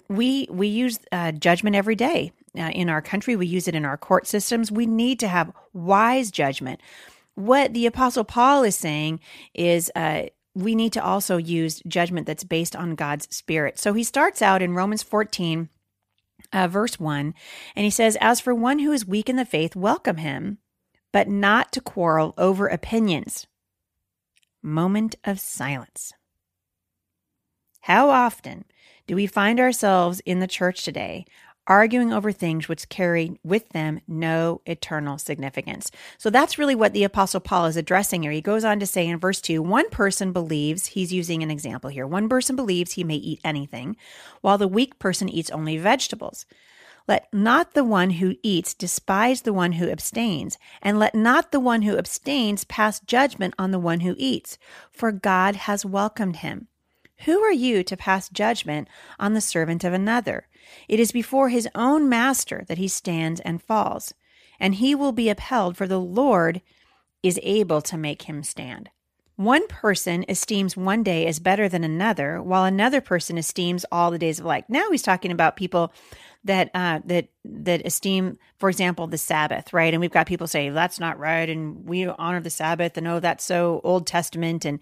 We 0.08 0.48
we 0.50 0.66
use 0.66 0.98
uh, 1.12 1.32
judgment 1.32 1.76
every 1.76 1.94
day 1.94 2.32
uh, 2.56 2.70
in 2.70 2.88
our 2.88 3.02
country. 3.02 3.36
We 3.36 3.46
use 3.46 3.68
it 3.68 3.74
in 3.74 3.84
our 3.84 3.98
court 3.98 4.26
systems. 4.26 4.72
We 4.72 4.86
need 4.86 5.20
to 5.20 5.28
have 5.28 5.52
wise 5.74 6.30
judgment. 6.30 6.80
What 7.34 7.74
the 7.74 7.84
Apostle 7.84 8.24
Paul 8.24 8.64
is 8.64 8.74
saying 8.74 9.20
is. 9.54 9.92
Uh, 9.94 10.28
we 10.54 10.74
need 10.74 10.92
to 10.92 11.02
also 11.02 11.38
use 11.38 11.82
judgment 11.88 12.26
that's 12.26 12.44
based 12.44 12.76
on 12.76 12.94
God's 12.94 13.26
Spirit. 13.34 13.78
So 13.78 13.94
he 13.94 14.04
starts 14.04 14.42
out 14.42 14.60
in 14.60 14.74
Romans 14.74 15.02
14, 15.02 15.70
uh, 16.52 16.68
verse 16.68 17.00
1, 17.00 17.32
and 17.74 17.84
he 17.84 17.88
says, 17.88 18.18
As 18.20 18.38
for 18.38 18.54
one 18.54 18.80
who 18.80 18.92
is 18.92 19.06
weak 19.06 19.30
in 19.30 19.36
the 19.36 19.46
faith, 19.46 19.74
welcome 19.74 20.18
him, 20.18 20.58
but 21.10 21.26
not 21.26 21.72
to 21.72 21.80
quarrel 21.80 22.34
over 22.36 22.66
opinions 22.66 23.46
moment 24.62 25.16
of 25.24 25.40
silence. 25.40 26.12
How 27.82 28.10
often 28.10 28.64
do 29.06 29.16
we 29.16 29.26
find 29.26 29.58
ourselves 29.58 30.20
in 30.20 30.38
the 30.38 30.46
church 30.46 30.84
today 30.84 31.26
arguing 31.66 32.12
over 32.12 32.32
things 32.32 32.68
which 32.68 32.88
carry 32.88 33.38
with 33.44 33.68
them 33.70 34.00
no 34.06 34.60
eternal 34.66 35.18
significance? 35.18 35.90
So 36.18 36.30
that's 36.30 36.58
really 36.58 36.74
what 36.74 36.92
the 36.92 37.04
Apostle 37.04 37.40
Paul 37.40 37.66
is 37.66 37.76
addressing 37.76 38.22
here. 38.22 38.32
He 38.32 38.40
goes 38.40 38.64
on 38.64 38.78
to 38.80 38.86
say 38.86 39.06
in 39.06 39.18
verse 39.18 39.40
2 39.40 39.60
one 39.62 39.90
person 39.90 40.32
believes, 40.32 40.86
he's 40.86 41.12
using 41.12 41.42
an 41.42 41.50
example 41.50 41.90
here, 41.90 42.06
one 42.06 42.28
person 42.28 42.54
believes 42.54 42.92
he 42.92 43.04
may 43.04 43.16
eat 43.16 43.40
anything, 43.44 43.96
while 44.42 44.58
the 44.58 44.68
weak 44.68 44.98
person 44.98 45.28
eats 45.28 45.50
only 45.50 45.76
vegetables. 45.76 46.46
Let 47.08 47.32
not 47.32 47.74
the 47.74 47.84
one 47.84 48.10
who 48.10 48.36
eats 48.42 48.74
despise 48.74 49.42
the 49.42 49.52
one 49.52 49.72
who 49.72 49.90
abstains, 49.90 50.56
and 50.80 50.98
let 50.98 51.14
not 51.14 51.50
the 51.50 51.60
one 51.60 51.82
who 51.82 51.98
abstains 51.98 52.64
pass 52.64 53.00
judgment 53.00 53.54
on 53.58 53.70
the 53.70 53.78
one 53.78 54.00
who 54.00 54.14
eats, 54.18 54.56
for 54.92 55.10
God 55.10 55.56
has 55.56 55.84
welcomed 55.84 56.36
him. 56.36 56.68
Who 57.24 57.40
are 57.40 57.52
you 57.52 57.84
to 57.84 57.96
pass 57.96 58.28
judgment 58.28 58.88
on 59.18 59.34
the 59.34 59.40
servant 59.40 59.84
of 59.84 59.92
another? 59.92 60.48
It 60.88 61.00
is 61.00 61.12
before 61.12 61.48
his 61.48 61.68
own 61.74 62.08
master 62.08 62.64
that 62.68 62.78
he 62.78 62.88
stands 62.88 63.40
and 63.40 63.62
falls, 63.62 64.14
and 64.58 64.76
he 64.76 64.94
will 64.94 65.12
be 65.12 65.28
upheld, 65.28 65.76
for 65.76 65.86
the 65.86 66.00
Lord 66.00 66.62
is 67.22 67.38
able 67.42 67.82
to 67.82 67.96
make 67.96 68.22
him 68.22 68.42
stand. 68.42 68.90
One 69.42 69.66
person 69.66 70.24
esteems 70.28 70.76
one 70.76 71.02
day 71.02 71.26
as 71.26 71.40
better 71.40 71.68
than 71.68 71.82
another, 71.82 72.40
while 72.40 72.64
another 72.64 73.00
person 73.00 73.36
esteems 73.38 73.84
all 73.90 74.12
the 74.12 74.18
days 74.18 74.38
of 74.38 74.46
life. 74.46 74.64
Now 74.68 74.88
he's 74.92 75.02
talking 75.02 75.32
about 75.32 75.56
people 75.56 75.92
that 76.44 76.70
uh, 76.74 77.00
that 77.06 77.28
that 77.44 77.84
esteem, 77.84 78.38
for 78.58 78.68
example, 78.68 79.08
the 79.08 79.18
Sabbath, 79.18 79.72
right? 79.72 79.92
And 79.92 80.00
we've 80.00 80.12
got 80.12 80.28
people 80.28 80.46
say 80.46 80.70
that's 80.70 81.00
not 81.00 81.18
right, 81.18 81.48
and 81.48 81.84
we 81.88 82.06
honor 82.06 82.40
the 82.40 82.50
Sabbath, 82.50 82.96
and 82.96 83.08
oh, 83.08 83.18
that's 83.18 83.44
so 83.44 83.80
Old 83.82 84.06
Testament, 84.06 84.64
and 84.64 84.78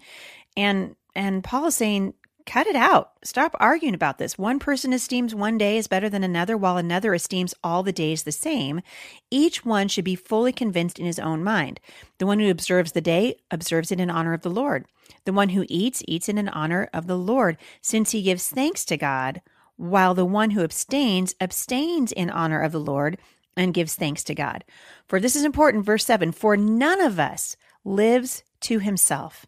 and 0.55 0.95
and 1.15 1.43
Paul 1.43 1.65
is 1.65 1.75
saying, 1.75 2.13
cut 2.45 2.67
it 2.67 2.75
out. 2.75 3.11
Stop 3.23 3.55
arguing 3.59 3.93
about 3.93 4.17
this. 4.17 4.37
One 4.37 4.59
person 4.59 4.93
esteems 4.93 5.33
one 5.33 5.57
day 5.57 5.77
as 5.77 5.87
better 5.87 6.09
than 6.09 6.23
another, 6.23 6.57
while 6.57 6.77
another 6.77 7.13
esteems 7.13 7.53
all 7.63 7.83
the 7.83 7.91
days 7.91 8.23
the 8.23 8.31
same. 8.31 8.81
Each 9.29 9.65
one 9.65 9.87
should 9.87 10.05
be 10.05 10.15
fully 10.15 10.51
convinced 10.51 10.99
in 10.99 11.05
his 11.05 11.19
own 11.19 11.43
mind. 11.43 11.79
The 12.17 12.25
one 12.25 12.39
who 12.39 12.49
observes 12.49 12.91
the 12.91 13.01
day 13.01 13.35
observes 13.49 13.91
it 13.91 13.99
in 13.99 14.09
honor 14.09 14.33
of 14.33 14.41
the 14.41 14.49
Lord. 14.49 14.85
The 15.25 15.33
one 15.33 15.49
who 15.49 15.65
eats 15.69 16.03
eats 16.07 16.29
it 16.29 16.37
in 16.37 16.49
honor 16.49 16.89
of 16.93 17.07
the 17.07 17.17
Lord, 17.17 17.57
since 17.81 18.11
he 18.11 18.21
gives 18.21 18.47
thanks 18.49 18.85
to 18.85 18.97
God 18.97 19.41
while 19.81 20.13
the 20.13 20.25
one 20.25 20.51
who 20.51 20.63
abstains 20.63 21.33
abstains 21.41 22.11
in 22.11 22.29
honor 22.29 22.61
of 22.61 22.71
the 22.71 22.79
Lord 22.79 23.17
and 23.57 23.73
gives 23.73 23.95
thanks 23.95 24.23
to 24.25 24.35
God. 24.35 24.63
For 25.07 25.19
this 25.19 25.35
is 25.35 25.43
important, 25.43 25.85
verse 25.85 26.05
7 26.05 26.31
For 26.31 26.55
none 26.55 27.01
of 27.01 27.19
us 27.19 27.57
lives 27.83 28.43
to 28.61 28.79
himself, 28.79 29.47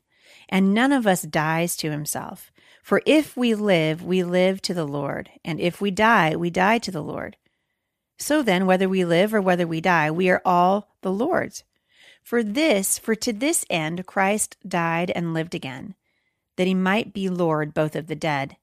and 0.49 0.73
none 0.73 0.91
of 0.91 1.05
us 1.05 1.21
dies 1.21 1.75
to 1.77 1.91
himself. 1.91 2.51
For 2.83 3.01
if 3.05 3.37
we 3.37 3.55
live, 3.55 4.03
we 4.03 4.23
live 4.23 4.61
to 4.63 4.73
the 4.73 4.85
Lord, 4.85 5.29
and 5.45 5.57
if 5.61 5.79
we 5.79 5.89
die, 5.89 6.35
we 6.35 6.49
die 6.49 6.79
to 6.79 6.91
the 6.91 7.01
Lord. 7.01 7.37
So 8.17 8.43
then, 8.43 8.65
whether 8.65 8.89
we 8.89 9.05
live 9.05 9.33
or 9.33 9.41
whether 9.41 9.65
we 9.65 9.79
die, 9.79 10.11
we 10.11 10.29
are 10.29 10.41
all 10.43 10.89
the 11.01 11.11
Lord's. 11.11 11.63
For 12.21 12.43
this, 12.43 12.99
for 12.99 13.15
to 13.15 13.31
this 13.31 13.65
end 13.69 14.05
Christ 14.05 14.57
died 14.67 15.11
and 15.15 15.33
lived 15.33 15.55
again, 15.55 15.95
that 16.57 16.67
he 16.67 16.73
might 16.73 17.13
be 17.13 17.29
Lord 17.29 17.73
both 17.73 17.95
of 17.95 18.07
the 18.07 18.15
dead 18.15 18.57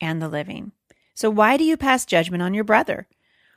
and 0.00 0.22
the 0.22 0.28
living. 0.28 0.70
So 1.14 1.28
why 1.28 1.56
do 1.56 1.64
you 1.64 1.76
pass 1.76 2.06
judgment 2.06 2.44
on 2.44 2.54
your 2.54 2.64
brother? 2.64 3.08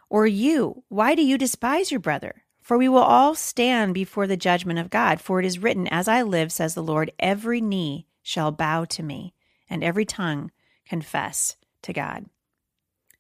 Or 0.10 0.26
you, 0.26 0.84
why 0.90 1.14
do 1.14 1.22
you 1.22 1.38
despise 1.38 1.92
your 1.92 2.00
brother? 2.00 2.44
For 2.64 2.80
we 2.80 2.90
will 2.90 2.98
all 2.98 3.36
stand 3.36 3.94
before 3.94 4.26
the 4.26 4.38
judgment 4.38 4.80
of 4.80 4.90
God. 4.90 5.22
For 5.22 5.40
it 5.40 5.46
is 5.46 5.60
written, 5.60 5.88
As 5.88 6.08
I 6.08 6.24
live, 6.24 6.52
says 6.52 6.74
the 6.74 6.82
Lord, 6.82 7.12
every 7.20 7.62
knee 7.62 8.08
shall 8.24 8.52
bow 8.52 8.86
to 8.86 9.04
me, 9.04 9.34
and 9.74 9.84
every 9.84 10.06
tongue 10.06 10.52
confess 10.86 11.56
to 11.82 11.92
God. 11.92 12.28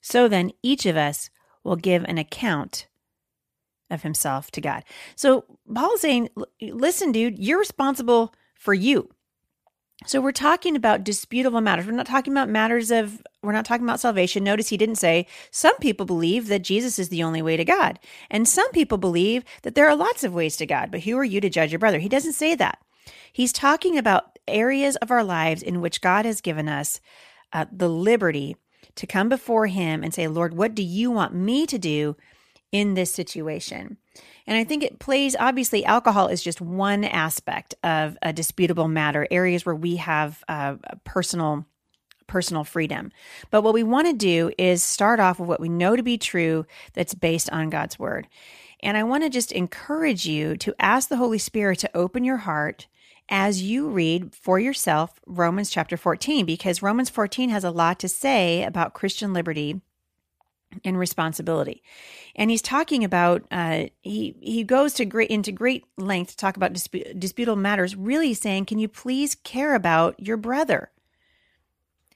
So 0.01 0.27
then, 0.27 0.51
each 0.61 0.85
of 0.85 0.95
us 0.95 1.29
will 1.63 1.75
give 1.75 2.03
an 2.03 2.17
account 2.17 2.87
of 3.89 4.03
himself 4.03 4.51
to 4.51 4.61
God. 4.61 4.83
So 5.15 5.45
Paul's 5.73 6.01
saying, 6.01 6.29
listen, 6.61 7.11
dude, 7.11 7.39
you're 7.39 7.59
responsible 7.59 8.33
for 8.55 8.73
you. 8.73 9.09
So 10.05 10.19
we're 10.19 10.31
talking 10.31 10.75
about 10.75 11.03
disputable 11.03 11.61
matters. 11.61 11.85
We're 11.85 11.93
not 11.93 12.05
talking 12.05 12.33
about 12.33 12.49
matters 12.49 12.91
of 12.91 13.21
we're 13.41 13.53
not 13.53 13.65
talking 13.65 13.85
about 13.85 13.99
salvation. 13.99 14.43
Notice 14.43 14.69
he 14.69 14.77
didn't 14.77 14.95
say 14.95 15.27
some 15.51 15.77
people 15.77 16.05
believe 16.05 16.47
that 16.47 16.63
Jesus 16.63 16.99
is 16.99 17.09
the 17.09 17.23
only 17.23 17.41
way 17.41 17.55
to 17.55 17.63
God. 17.63 17.99
And 18.29 18.47
some 18.47 18.69
people 18.71 18.97
believe 18.97 19.43
that 19.61 19.75
there 19.75 19.87
are 19.87 19.95
lots 19.95 20.23
of 20.23 20.33
ways 20.33 20.57
to 20.57 20.65
God, 20.65 20.91
but 20.91 21.01
who 21.01 21.17
are 21.17 21.23
you 21.23 21.39
to 21.39 21.49
judge 21.49 21.71
your 21.71 21.79
brother? 21.79 21.99
He 21.99 22.09
doesn't 22.09 22.33
say 22.33 22.53
that. 22.55 22.79
He's 23.31 23.53
talking 23.53 23.97
about 23.97 24.32
areas 24.47 24.95
of 24.97 25.11
our 25.11 25.23
lives 25.23 25.61
in 25.61 25.81
which 25.81 26.01
God 26.01 26.25
has 26.25 26.41
given 26.41 26.67
us 26.67 26.99
uh, 27.51 27.65
the 27.71 27.89
liberty 27.89 28.55
to 28.95 29.07
come 29.07 29.29
before 29.29 29.67
him 29.67 30.03
and 30.03 30.13
say, 30.13 30.27
"Lord, 30.27 30.53
what 30.55 30.75
do 30.75 30.83
you 30.83 31.11
want 31.11 31.33
me 31.33 31.65
to 31.67 31.77
do 31.77 32.15
in 32.71 32.93
this 32.93 33.13
situation?" 33.13 33.97
And 34.45 34.57
I 34.57 34.63
think 34.63 34.83
it 34.83 34.99
plays, 34.99 35.35
obviously, 35.39 35.85
alcohol 35.85 36.27
is 36.27 36.43
just 36.43 36.59
one 36.59 37.03
aspect 37.03 37.75
of 37.83 38.17
a 38.21 38.33
disputable 38.33 38.87
matter, 38.87 39.27
areas 39.31 39.65
where 39.65 39.75
we 39.75 39.95
have 39.97 40.43
uh, 40.47 40.75
personal 41.03 41.65
personal 42.27 42.63
freedom. 42.63 43.11
But 43.51 43.61
what 43.61 43.73
we 43.73 43.83
want 43.83 44.07
to 44.07 44.13
do 44.13 44.51
is 44.57 44.81
start 44.81 45.19
off 45.19 45.39
with 45.39 45.49
what 45.49 45.59
we 45.59 45.69
know 45.69 45.95
to 45.95 46.03
be 46.03 46.17
true 46.17 46.65
that's 46.93 47.13
based 47.13 47.49
on 47.51 47.69
God's 47.69 47.99
word. 47.99 48.27
And 48.81 48.97
I 48.97 49.03
want 49.03 49.23
to 49.23 49.29
just 49.29 49.51
encourage 49.51 50.25
you 50.25 50.57
to 50.57 50.73
ask 50.79 51.09
the 51.09 51.17
Holy 51.17 51.37
Spirit 51.37 51.79
to 51.79 51.95
open 51.95 52.23
your 52.23 52.37
heart 52.37 52.87
as 53.33 53.63
you 53.63 53.89
read 53.89 54.35
for 54.35 54.59
yourself 54.59 55.19
Romans 55.25 55.71
chapter 55.71 55.97
14, 55.97 56.45
because 56.45 56.83
Romans 56.83 57.09
14 57.09 57.49
has 57.49 57.63
a 57.63 57.71
lot 57.71 57.97
to 57.97 58.07
say 58.07 58.63
about 58.63 58.93
Christian 58.93 59.33
liberty 59.33 59.81
and 60.85 60.99
responsibility. 60.99 61.81
And 62.35 62.51
he's 62.51 62.61
talking 62.61 63.03
about 63.03 63.43
uh, 63.49 63.85
he 64.03 64.35
he 64.39 64.63
goes 64.63 64.93
to 64.93 65.05
great 65.05 65.31
into 65.31 65.51
great 65.51 65.83
length 65.97 66.29
to 66.29 66.37
talk 66.37 66.57
about 66.57 66.73
dispute, 66.73 67.19
disputable 67.19 67.55
matters. 67.55 67.95
Really 67.95 68.35
saying, 68.35 68.65
can 68.65 68.77
you 68.77 68.87
please 68.87 69.33
care 69.33 69.73
about 69.73 70.19
your 70.19 70.37
brother? 70.37 70.91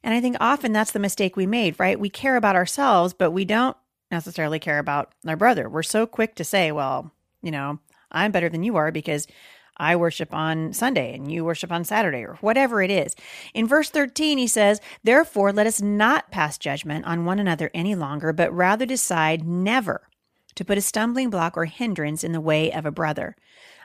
And 0.04 0.14
I 0.14 0.22
think 0.22 0.38
often 0.40 0.72
that's 0.72 0.92
the 0.92 1.00
mistake 1.00 1.36
we 1.36 1.48
made, 1.48 1.80
right? 1.80 2.00
We 2.00 2.12
care 2.12 2.36
about 2.36 2.56
ourselves, 2.56 3.14
but 3.14 3.32
we 3.32 3.44
don't 3.44 3.76
necessarily 4.12 4.60
care 4.60 4.78
about 4.78 5.14
our 5.28 5.36
brother. 5.36 5.68
We're 5.68 5.82
so 5.82 6.06
quick 6.06 6.36
to 6.36 6.44
say, 6.44 6.72
well, 6.72 7.12
you 7.42 7.50
know, 7.50 7.80
I'm 8.12 8.32
better 8.32 8.50
than 8.50 8.62
you 8.62 8.76
are 8.76 8.92
because 8.92 9.28
I 9.78 9.96
worship 9.96 10.34
on 10.34 10.74
Sunday 10.74 11.14
and 11.14 11.32
you 11.32 11.46
worship 11.46 11.72
on 11.72 11.84
Saturday 11.84 12.24
or 12.24 12.38
whatever 12.42 12.82
it 12.82 12.92
is. 12.92 13.16
In 13.54 13.68
verse 13.68 13.90
13, 13.90 14.38
he 14.38 14.48
says, 14.48 14.82
Therefore, 15.04 15.54
let 15.54 15.68
us 15.68 15.82
not 15.82 16.32
pass 16.32 16.58
judgment 16.58 17.06
on 17.06 17.26
one 17.26 17.40
another 17.40 17.72
any 17.74 17.96
longer, 17.96 18.34
but 18.34 18.54
rather 18.54 18.86
decide 18.86 19.48
never 19.48 20.10
to 20.56 20.66
put 20.66 20.78
a 20.78 20.82
stumbling 20.82 21.30
block 21.30 21.56
or 21.56 21.66
hindrance 21.66 22.24
in 22.24 22.32
the 22.32 22.42
way 22.42 22.72
of 22.72 22.86
a 22.86 22.92
brother. 22.92 23.36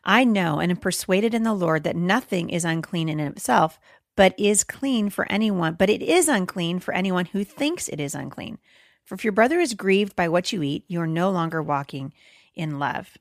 I 0.04 0.24
know 0.24 0.58
and 0.58 0.72
am 0.72 0.78
persuaded 0.78 1.34
in 1.34 1.42
the 1.42 1.54
Lord 1.54 1.84
that 1.84 1.96
nothing 1.96 2.50
is 2.50 2.64
unclean 2.64 3.08
in 3.08 3.20
itself, 3.20 3.78
but 4.16 4.34
is 4.38 4.64
clean 4.64 5.10
for 5.10 5.30
anyone, 5.30 5.74
but 5.74 5.90
it 5.90 6.02
is 6.02 6.28
unclean 6.28 6.80
for 6.80 6.92
anyone 6.92 7.26
who 7.26 7.44
thinks 7.44 7.88
it 7.88 8.00
is 8.00 8.14
unclean. 8.14 8.58
For 9.04 9.14
if 9.14 9.24
your 9.24 9.32
brother 9.32 9.60
is 9.60 9.74
grieved 9.74 10.16
by 10.16 10.28
what 10.28 10.52
you 10.52 10.62
eat, 10.62 10.84
you 10.88 11.00
are 11.00 11.06
no 11.06 11.30
longer 11.30 11.62
walking 11.62 12.12
in 12.54 12.78
love. 12.78 13.16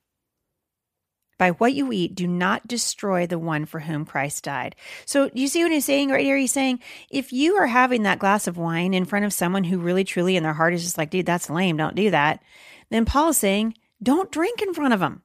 By 1.41 1.49
what 1.49 1.73
you 1.73 1.91
eat, 1.91 2.13
do 2.13 2.27
not 2.27 2.67
destroy 2.67 3.25
the 3.25 3.39
one 3.39 3.65
for 3.65 3.79
whom 3.79 4.05
Christ 4.05 4.43
died. 4.43 4.75
So, 5.05 5.31
you 5.33 5.47
see 5.47 5.63
what 5.63 5.71
he's 5.71 5.85
saying 5.85 6.11
right 6.11 6.23
here? 6.23 6.37
He's 6.37 6.51
saying, 6.51 6.81
if 7.09 7.33
you 7.33 7.55
are 7.55 7.65
having 7.65 8.03
that 8.03 8.19
glass 8.19 8.45
of 8.45 8.59
wine 8.59 8.93
in 8.93 9.05
front 9.05 9.25
of 9.25 9.33
someone 9.33 9.63
who 9.63 9.79
really, 9.79 10.03
truly, 10.03 10.35
in 10.35 10.43
their 10.43 10.53
heart 10.53 10.75
is 10.75 10.83
just 10.83 10.99
like, 10.99 11.09
dude, 11.09 11.25
that's 11.25 11.49
lame, 11.49 11.77
don't 11.77 11.95
do 11.95 12.11
that, 12.11 12.43
then 12.91 13.05
Paul 13.05 13.29
is 13.29 13.39
saying, 13.39 13.73
don't 14.03 14.31
drink 14.31 14.61
in 14.61 14.75
front 14.75 14.93
of 14.93 14.99
them. 14.99 15.23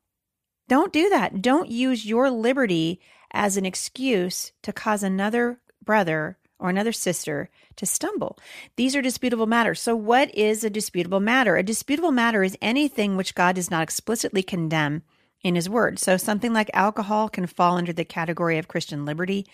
Don't 0.69 0.91
do 0.91 1.11
that. 1.11 1.43
Don't 1.43 1.69
use 1.69 2.07
your 2.07 2.31
liberty 2.31 2.99
as 3.33 3.59
an 3.59 3.67
excuse 3.67 4.53
to 4.63 4.73
cause 4.73 5.03
another 5.03 5.61
brother 5.85 6.39
or 6.59 6.71
another 6.71 6.93
sister 6.93 7.51
to 7.77 7.85
stumble. 7.85 8.39
These 8.77 8.97
are 8.97 9.03
disputable 9.03 9.45
matters. 9.45 9.83
So, 9.83 9.95
what 9.95 10.35
is 10.35 10.65
a 10.65 10.71
disputable 10.71 11.21
matter? 11.21 11.59
A 11.59 11.63
disputable 11.63 12.11
matter 12.11 12.43
is 12.43 12.57
anything 12.63 13.19
which 13.19 13.35
God 13.35 13.57
does 13.57 13.71
not 13.71 13.83
explicitly 13.83 14.43
condemn 14.43 15.03
in 15.43 15.55
his 15.55 15.69
word. 15.69 15.99
So 15.99 16.17
something 16.17 16.53
like 16.53 16.71
alcohol 16.73 17.29
can 17.29 17.47
fall 17.47 17.77
under 17.77 17.93
the 17.93 18.05
category 18.05 18.59
of 18.59 18.69
Christian 18.69 19.05
liberty. 19.05 19.47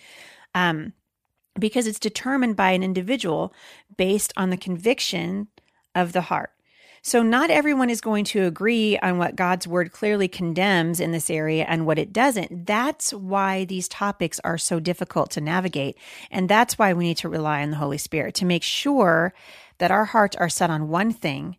Um, 0.55 0.93
because 1.59 1.87
it's 1.87 1.99
determined 1.99 2.55
by 2.55 2.71
an 2.71 2.83
individual 2.83 3.53
based 3.95 4.33
on 4.35 4.49
the 4.49 4.57
conviction 4.57 5.47
of 5.93 6.13
the 6.13 6.21
heart. 6.21 6.51
So, 7.05 7.21
not 7.21 7.49
everyone 7.49 7.89
is 7.89 7.99
going 7.99 8.23
to 8.25 8.45
agree 8.45 8.97
on 8.99 9.17
what 9.17 9.35
God's 9.35 9.67
word 9.67 9.91
clearly 9.91 10.29
condemns 10.29 11.01
in 11.01 11.11
this 11.11 11.29
area 11.29 11.65
and 11.67 11.85
what 11.85 11.99
it 11.99 12.13
doesn't. 12.13 12.65
That's 12.65 13.13
why 13.13 13.65
these 13.65 13.89
topics 13.89 14.39
are 14.45 14.57
so 14.57 14.79
difficult 14.79 15.29
to 15.31 15.41
navigate. 15.41 15.97
And 16.31 16.47
that's 16.47 16.79
why 16.79 16.93
we 16.93 17.03
need 17.03 17.17
to 17.17 17.27
rely 17.27 17.61
on 17.61 17.71
the 17.71 17.77
Holy 17.77 17.97
Spirit 17.97 18.35
to 18.35 18.45
make 18.45 18.63
sure 18.63 19.33
that 19.79 19.91
our 19.91 20.05
hearts 20.05 20.37
are 20.37 20.47
set 20.47 20.69
on 20.69 20.87
one 20.87 21.11
thing 21.11 21.57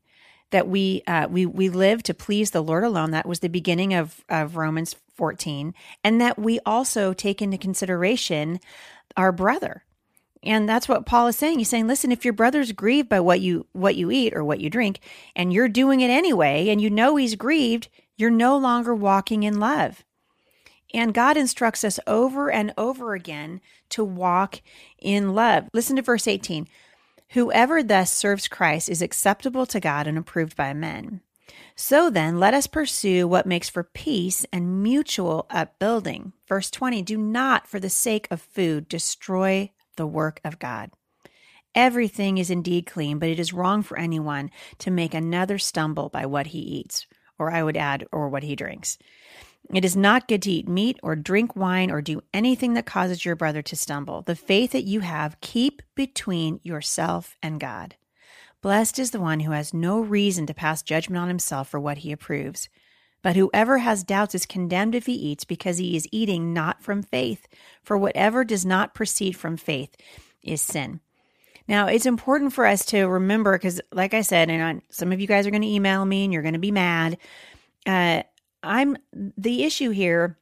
that 0.55 0.69
we 0.69 1.03
uh, 1.09 1.27
we 1.29 1.47
we 1.47 1.69
live 1.69 2.05
to 2.05 2.15
please 2.15 2.53
the 2.53 2.63
Lord 2.63 2.85
alone. 2.85 3.11
That 3.11 3.27
was 3.27 3.41
the 3.41 3.49
beginning 3.49 3.93
of 3.93 4.25
of 4.29 4.57
Romans 4.57 4.95
14, 5.17 5.75
and 6.05 6.21
that 6.21 6.39
we 6.39 6.61
also 6.65 7.13
take 7.13 7.43
into 7.43 7.59
consideration 7.59 8.61
our 9.17 9.33
brother. 9.33 9.83
And 10.45 10.69
that's 10.69 10.89
what 10.89 11.07
Paul 11.07 11.27
is 11.27 11.37
saying. 11.37 11.59
He's 11.59 11.69
saying, 11.69 11.89
listen, 11.89 12.13
if 12.13 12.25
your 12.25 12.35
brother's 12.35 12.71
grieved 12.71 13.09
by 13.09 13.19
what 13.19 13.41
you 13.41 13.67
what 13.73 13.97
you 13.97 14.13
eat 14.13 14.33
or 14.33 14.45
what 14.45 14.61
you 14.61 14.71
drink, 14.71 15.01
and 15.35 15.53
you're 15.53 15.69
doing 15.69 16.03
it 16.03 16.09
anyway, 16.09 16.69
and 16.69 16.81
you 16.81 16.89
know 16.89 17.17
he's 17.17 17.35
grieved, 17.35 17.89
you're 18.17 18.31
no 18.31 18.57
longer 18.57 18.95
walking 18.95 19.43
in 19.43 19.59
love. 19.59 20.05
And 20.95 21.13
God 21.13 21.37
instructs 21.37 21.83
us 21.83 21.99
over 22.07 22.49
and 22.49 22.73
over 22.79 23.15
again 23.15 23.61
to 23.89 24.05
walk 24.05 24.63
in 25.01 25.35
love. 25.35 25.69
Listen 25.73 25.97
to 25.97 26.03
verse 26.03 26.29
18. 26.29 26.69
Whoever 27.31 27.83
thus 27.83 28.13
serves 28.13 28.49
Christ 28.49 28.89
is 28.89 29.03
acceptable 29.03 29.67
to 29.67 29.81
God 29.81 30.07
and 30.07 30.17
approved 30.17 30.57
by 30.57 30.73
men. 30.73 31.21
So 31.77 32.09
then, 32.09 32.39
let 32.39 32.55
us 32.55 32.67
pursue 32.67 33.27
what 33.27 33.47
makes 33.47 33.69
for 33.69 33.83
peace 33.83 34.47
and 34.53 34.83
mutual 34.83 35.47
upbuilding. 35.51 36.33
Verse 36.49 36.71
20 36.71 37.03
Do 37.03 37.19
not, 37.19 37.67
for 37.67 37.81
the 37.81 37.91
sake 37.91 38.29
of 38.31 38.41
food, 38.41 38.89
destroy 38.89 39.73
the 39.97 40.07
work 40.07 40.41
of 40.45 40.59
God. 40.59 40.91
Everything 41.75 42.39
is 42.39 42.51
indeed 42.51 42.87
clean, 42.87 43.19
but 43.19 43.29
it 43.29 43.41
is 43.41 43.53
wrong 43.53 43.83
for 43.83 43.99
anyone 43.99 44.51
to 44.79 44.93
make 44.93 45.13
another 45.15 45.59
stumble 45.59 46.09
by 46.09 46.25
what 46.25 46.49
he 46.49 46.61
eats, 46.61 47.07
or 47.39 47.51
I 47.51 47.65
would 47.65 47.77
add, 47.77 48.07
or 48.13 48.29
what 48.29 48.45
he 48.45 48.55
drinks. 48.55 48.97
It 49.73 49.85
is 49.85 49.97
not 49.97 50.29
good 50.29 50.43
to 50.43 50.51
eat 50.51 50.69
meat 50.69 50.99
or 51.03 51.17
drink 51.17 51.57
wine 51.57 51.91
or 51.91 52.03
do 52.03 52.21
anything 52.33 52.75
that 52.75 52.87
causes 52.87 53.25
your 53.25 53.35
brother 53.35 53.63
to 53.63 53.77
stumble. 53.77 54.23
The 54.23 54.37
faith 54.37 54.73
that 54.73 54.85
you 54.85 55.01
have, 55.01 55.41
keep 55.41 55.83
between 55.95 56.61
yourself 56.63 57.37
and 57.43 57.59
God. 57.59 57.97
Blessed 58.61 58.99
is 58.99 59.11
the 59.11 59.21
one 59.21 59.41
who 59.41 59.53
has 59.53 59.75
no 59.75 60.01
reason 60.01 60.47
to 60.47 60.55
pass 60.55 60.83
judgment 60.83 61.21
on 61.21 61.29
himself 61.29 61.69
for 61.69 61.81
what 61.81 61.99
he 61.99 62.13
approves. 62.13 62.69
But 63.23 63.37
whoever 63.37 63.79
has 63.79 64.05
doubts 64.05 64.35
is 64.35 64.45
condemned 64.45 64.95
if 64.95 65.07
he 65.07 65.15
eats, 65.15 65.45
because 65.45 65.79
he 65.79 65.97
is 65.97 66.07
eating 66.13 66.53
not 66.53 66.83
from 66.83 67.03
faith. 67.03 67.47
For 67.83 67.97
whatever 67.97 68.45
does 68.45 68.67
not 68.67 68.95
proceed 68.95 69.33
from 69.33 69.57
faith 69.57 69.97
is 70.43 70.61
sin. 70.61 71.01
Now, 71.67 71.87
it's 71.87 72.05
important 72.05 72.53
for 72.53 72.67
us 72.67 72.85
to 72.87 73.05
remember, 73.05 73.53
because, 73.53 73.81
like 73.93 74.13
I 74.13 74.21
said, 74.21 74.51
and 74.51 74.63
I, 74.63 74.83
some 74.91 75.11
of 75.11 75.23
you 75.23 75.27
guys 75.27 75.47
are 75.47 75.51
going 75.51 75.63
to 75.63 75.69
email 75.69 76.05
me 76.05 76.25
and 76.25 76.33
you're 76.35 76.43
going 76.43 76.53
to 76.53 76.59
be 76.59 76.71
mad. 76.71 77.17
Uh, 77.87 78.23
I'm 78.65 78.97
the 79.13 79.65
issue 79.65 79.91
here, 79.91 80.39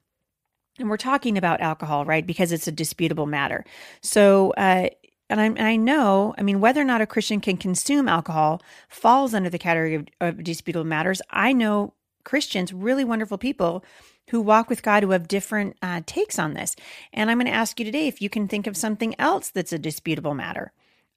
and 0.78 0.88
we're 0.88 0.96
talking 0.96 1.36
about 1.36 1.60
alcohol, 1.60 2.04
right? 2.04 2.26
Because 2.26 2.52
it's 2.52 2.68
a 2.68 2.72
disputable 2.72 3.26
matter. 3.26 3.64
So, 4.00 4.52
uh, 4.52 4.88
and 5.28 5.40
I, 5.40 5.44
and 5.46 5.62
I 5.62 5.76
know, 5.76 6.34
I 6.36 6.42
mean, 6.42 6.60
whether 6.60 6.80
or 6.80 6.84
not 6.84 7.00
a 7.00 7.06
Christian 7.06 7.40
can 7.40 7.56
consume 7.56 8.08
alcohol 8.08 8.62
falls 8.88 9.34
under 9.34 9.48
the 9.48 9.58
category 9.58 9.94
of, 9.94 10.06
of 10.20 10.44
disputable 10.44 10.84
matters. 10.84 11.22
I 11.30 11.52
know 11.52 11.94
Christians, 12.24 12.72
really 12.72 13.04
wonderful 13.04 13.38
people 13.38 13.84
who 14.30 14.40
walk 14.40 14.68
with 14.68 14.82
God 14.82 15.02
who 15.02 15.10
have 15.10 15.28
different 15.28 15.76
uh, 15.82 16.02
takes 16.06 16.38
on 16.38 16.54
this. 16.54 16.76
And 17.12 17.30
I'm 17.30 17.38
going 17.38 17.46
to 17.46 17.52
ask 17.52 17.78
you 17.78 17.84
today 17.84 18.06
if 18.06 18.22
you 18.22 18.30
can 18.30 18.46
think 18.46 18.66
of 18.66 18.76
something 18.76 19.14
else 19.18 19.50
that's 19.50 19.72
a 19.72 19.78
disputable 19.78 20.34
matter. 20.34 20.72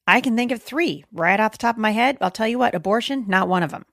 I 0.08 0.22
can 0.22 0.36
think 0.36 0.52
of 0.52 0.62
three 0.62 1.06
right 1.12 1.40
off 1.40 1.54
the 1.54 1.58
top 1.58 1.76
of 1.76 1.82
my 1.82 1.92
head. 1.92 2.18
I'll 2.22 2.32
tell 2.32 2.48
you 2.48 2.60
what, 2.60 2.76
abortion, 2.76 3.26
not 3.28 3.48
one 3.48 3.64
of 3.64 3.72
them. 3.72 3.86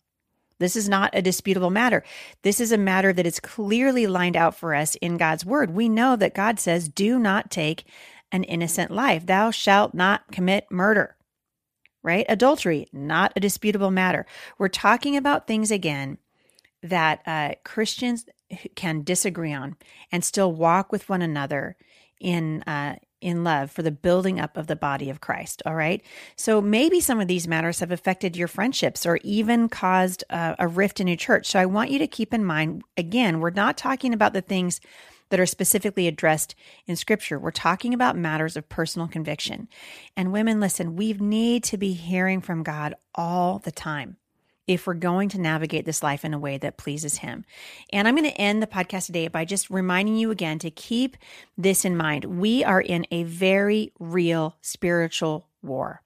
This 0.63 0.77
is 0.77 0.89
not 0.89 1.11
a 1.13 1.21
disputable 1.21 1.71
matter. 1.71 2.03
This 2.43 2.61
is 2.61 2.73
a 2.73 2.79
matter 2.79 3.13
that 3.13 3.27
is 3.27 3.41
clearly 3.41 4.07
lined 4.07 4.37
out 4.37 4.57
for 4.57 4.75
us 4.75 4.95
in 4.97 5.17
God's 5.17 5.45
word. 5.45 5.71
We 5.71 5.89
know 5.89 6.17
that 6.17 6.35
God 6.35 6.59
says, 6.59 6.89
Do 6.89 7.19
not 7.19 7.51
take 7.51 7.85
an 8.31 8.45
innocent 8.45 8.91
life. 8.91 9.27
Thou 9.27 9.51
shalt 9.51 9.93
not 9.93 10.33
commit 10.33 10.71
murder, 10.71 11.17
right? 12.03 12.25
Adultery, 12.29 12.89
not 12.93 13.33
a 13.37 13.41
disputable 13.41 13.91
matter. 13.91 14.25
We're 14.57 14.69
talking 14.69 15.17
about 15.17 15.47
things 15.47 15.71
again 15.71 16.19
that 16.83 17.21
uh, 17.27 17.55
Christians 17.65 18.27
can 18.75 19.03
disagree 19.03 19.53
on 19.53 19.77
and 20.11 20.25
still 20.25 20.53
walk 20.53 20.91
with 20.91 21.09
one 21.09 21.23
another 21.23 21.77
in 22.21 22.63
uh, 22.63 22.97
in 23.23 23.45
love 23.45 23.71
for 23.71 23.83
the 23.83 23.91
building 23.91 24.41
up 24.41 24.57
of 24.57 24.67
the 24.67 24.77
body 24.77 25.09
of 25.09 25.21
Christ. 25.21 25.63
All 25.65 25.75
right. 25.75 26.03
So 26.37 26.61
maybe 26.61 27.01
some 27.01 27.21
of 27.21 27.29
these 27.29 27.49
matters 27.49 27.81
have 27.81 27.91
affected 27.91 28.37
your 28.37 28.49
friendships 28.49 29.07
or 29.07 29.19
even 29.23 29.69
caused 29.69 30.25
uh, 30.31 30.57
a 30.59 30.69
rift 30.69 31.01
in 31.01 31.07
your 31.07 31.17
church. 31.17 31.47
So 31.47 31.61
I 31.61 31.67
want 31.67 31.91
you 31.91 31.99
to 31.99 32.07
keep 32.07 32.35
in 32.35 32.45
mind 32.45 32.83
again, 32.97 33.41
we're 33.41 33.51
not 33.51 33.77
talking 33.77 34.13
about 34.13 34.33
the 34.33 34.43
things 34.43 34.81
that 35.31 35.41
are 35.41 35.47
specifically 35.47 36.07
addressed 36.07 36.55
in 36.87 36.95
scripture. 36.95 37.39
We're 37.39 37.53
talking 37.53 37.95
about 37.95 38.19
matters 38.19 38.55
of 38.55 38.69
personal 38.69 39.09
conviction. 39.09 39.67
And 40.15 40.31
women, 40.31 40.61
listen, 40.61 40.95
we 40.95 41.15
need 41.15 41.65
to 41.65 41.79
be 41.79 41.95
hearing 41.95 42.43
from 42.43 42.63
God 42.63 42.95
all 43.15 43.59
the 43.59 43.73
time 43.73 44.19
if 44.67 44.87
we're 44.87 44.95
going 44.95 45.29
to 45.31 45.41
navigate 45.41 45.85
this 45.85 46.03
life 46.03 46.25
in 46.25 46.35
a 46.35 46.39
way 46.39 46.59
that 46.59 46.77
pleases 46.77 47.19
Him. 47.19 47.45
And 47.93 48.07
I'm 48.07 48.17
going 48.17 48.31
to 48.31 48.41
end 48.41 48.63
the 48.63 48.67
podcast 48.67 49.07
today 49.07 49.29
by 49.29 49.45
just 49.45 49.71
reminding 49.71 50.17
you 50.17 50.31
again 50.31 50.59
to 50.61 50.71
keep 50.71 51.17
this 51.59 51.85
in 51.85 51.97
mind. 51.97 52.25
We 52.25 52.65
are 52.65 52.81
in 52.81 53.07
a 53.11 53.25
very 53.25 53.93
real 53.99 54.57
spiritual 54.61 55.49
war. 55.63 56.03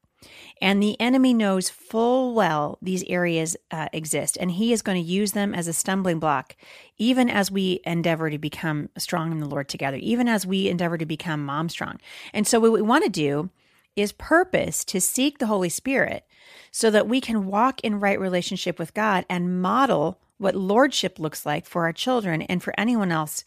And 0.61 0.83
the 0.83 0.99
enemy 1.01 1.35
knows 1.35 1.69
full 1.69 2.35
well 2.35 2.79
these 2.81 3.05
areas 3.05 3.57
uh, 3.71 3.89
exist, 3.93 4.37
and 4.41 4.51
he 4.51 4.73
is 4.73 4.83
going 4.83 5.01
to 5.01 5.09
use 5.09 5.33
them 5.33 5.55
as 5.55 5.69
a 5.69 5.73
stumbling 5.73 6.19
block, 6.19 6.57
even 6.99 7.29
as 7.29 7.51
we 7.51 7.81
endeavor 7.85 8.31
to 8.31 8.39
become 8.39 8.89
strong 8.97 9.31
in 9.31 9.39
the 9.39 9.49
Lord 9.49 9.69
together, 9.69 9.99
even 9.99 10.27
as 10.27 10.47
we 10.47 10.69
endeavor 10.69 10.99
to 10.99 11.07
become 11.07 11.45
mom 11.45 11.69
strong. 11.69 12.01
And 12.33 12.47
so, 12.47 12.59
what 12.59 12.73
we 12.73 12.83
want 12.83 13.05
to 13.05 13.11
do 13.11 13.51
is 13.97 14.12
purpose 14.12 14.85
to 14.85 15.00
seek 15.00 15.38
the 15.38 15.47
Holy 15.47 15.69
Spirit 15.69 16.25
so 16.71 16.91
that 16.91 17.09
we 17.09 17.21
can 17.21 17.47
walk 17.47 17.81
in 17.81 17.99
right 17.99 18.21
relationship 18.21 18.79
with 18.79 18.95
God 18.95 19.25
and 19.29 19.61
model 19.61 20.21
what 20.38 20.55
lordship 20.55 21.19
looks 21.19 21.47
like 21.47 21.67
for 21.67 21.85
our 21.85 21.93
children 21.93 22.43
and 22.43 22.62
for 22.62 22.75
anyone 22.79 23.11
else 23.11 23.45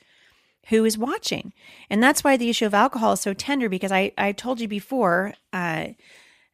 who 0.70 0.84
is 0.86 0.98
watching. 0.98 1.54
And 1.90 2.02
that's 2.02 2.24
why 2.24 2.38
the 2.38 2.50
issue 2.50 2.66
of 2.66 2.74
alcohol 2.74 3.14
is 3.14 3.22
so 3.22 3.34
tender 3.34 3.70
because 3.70 3.92
I, 3.92 4.12
I 4.18 4.32
told 4.32 4.60
you 4.60 4.68
before, 4.68 5.34
uh, 5.54 5.90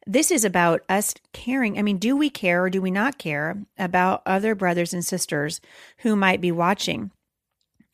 this 0.06 0.30
is 0.30 0.44
about 0.44 0.82
us 0.88 1.14
caring. 1.32 1.78
I 1.78 1.82
mean, 1.82 1.98
do 1.98 2.16
we 2.16 2.30
care 2.30 2.64
or 2.64 2.70
do 2.70 2.80
we 2.80 2.90
not 2.90 3.18
care 3.18 3.64
about 3.78 4.22
other 4.24 4.54
brothers 4.54 4.94
and 4.94 5.04
sisters 5.04 5.60
who 5.98 6.14
might 6.14 6.40
be 6.40 6.52
watching? 6.52 7.10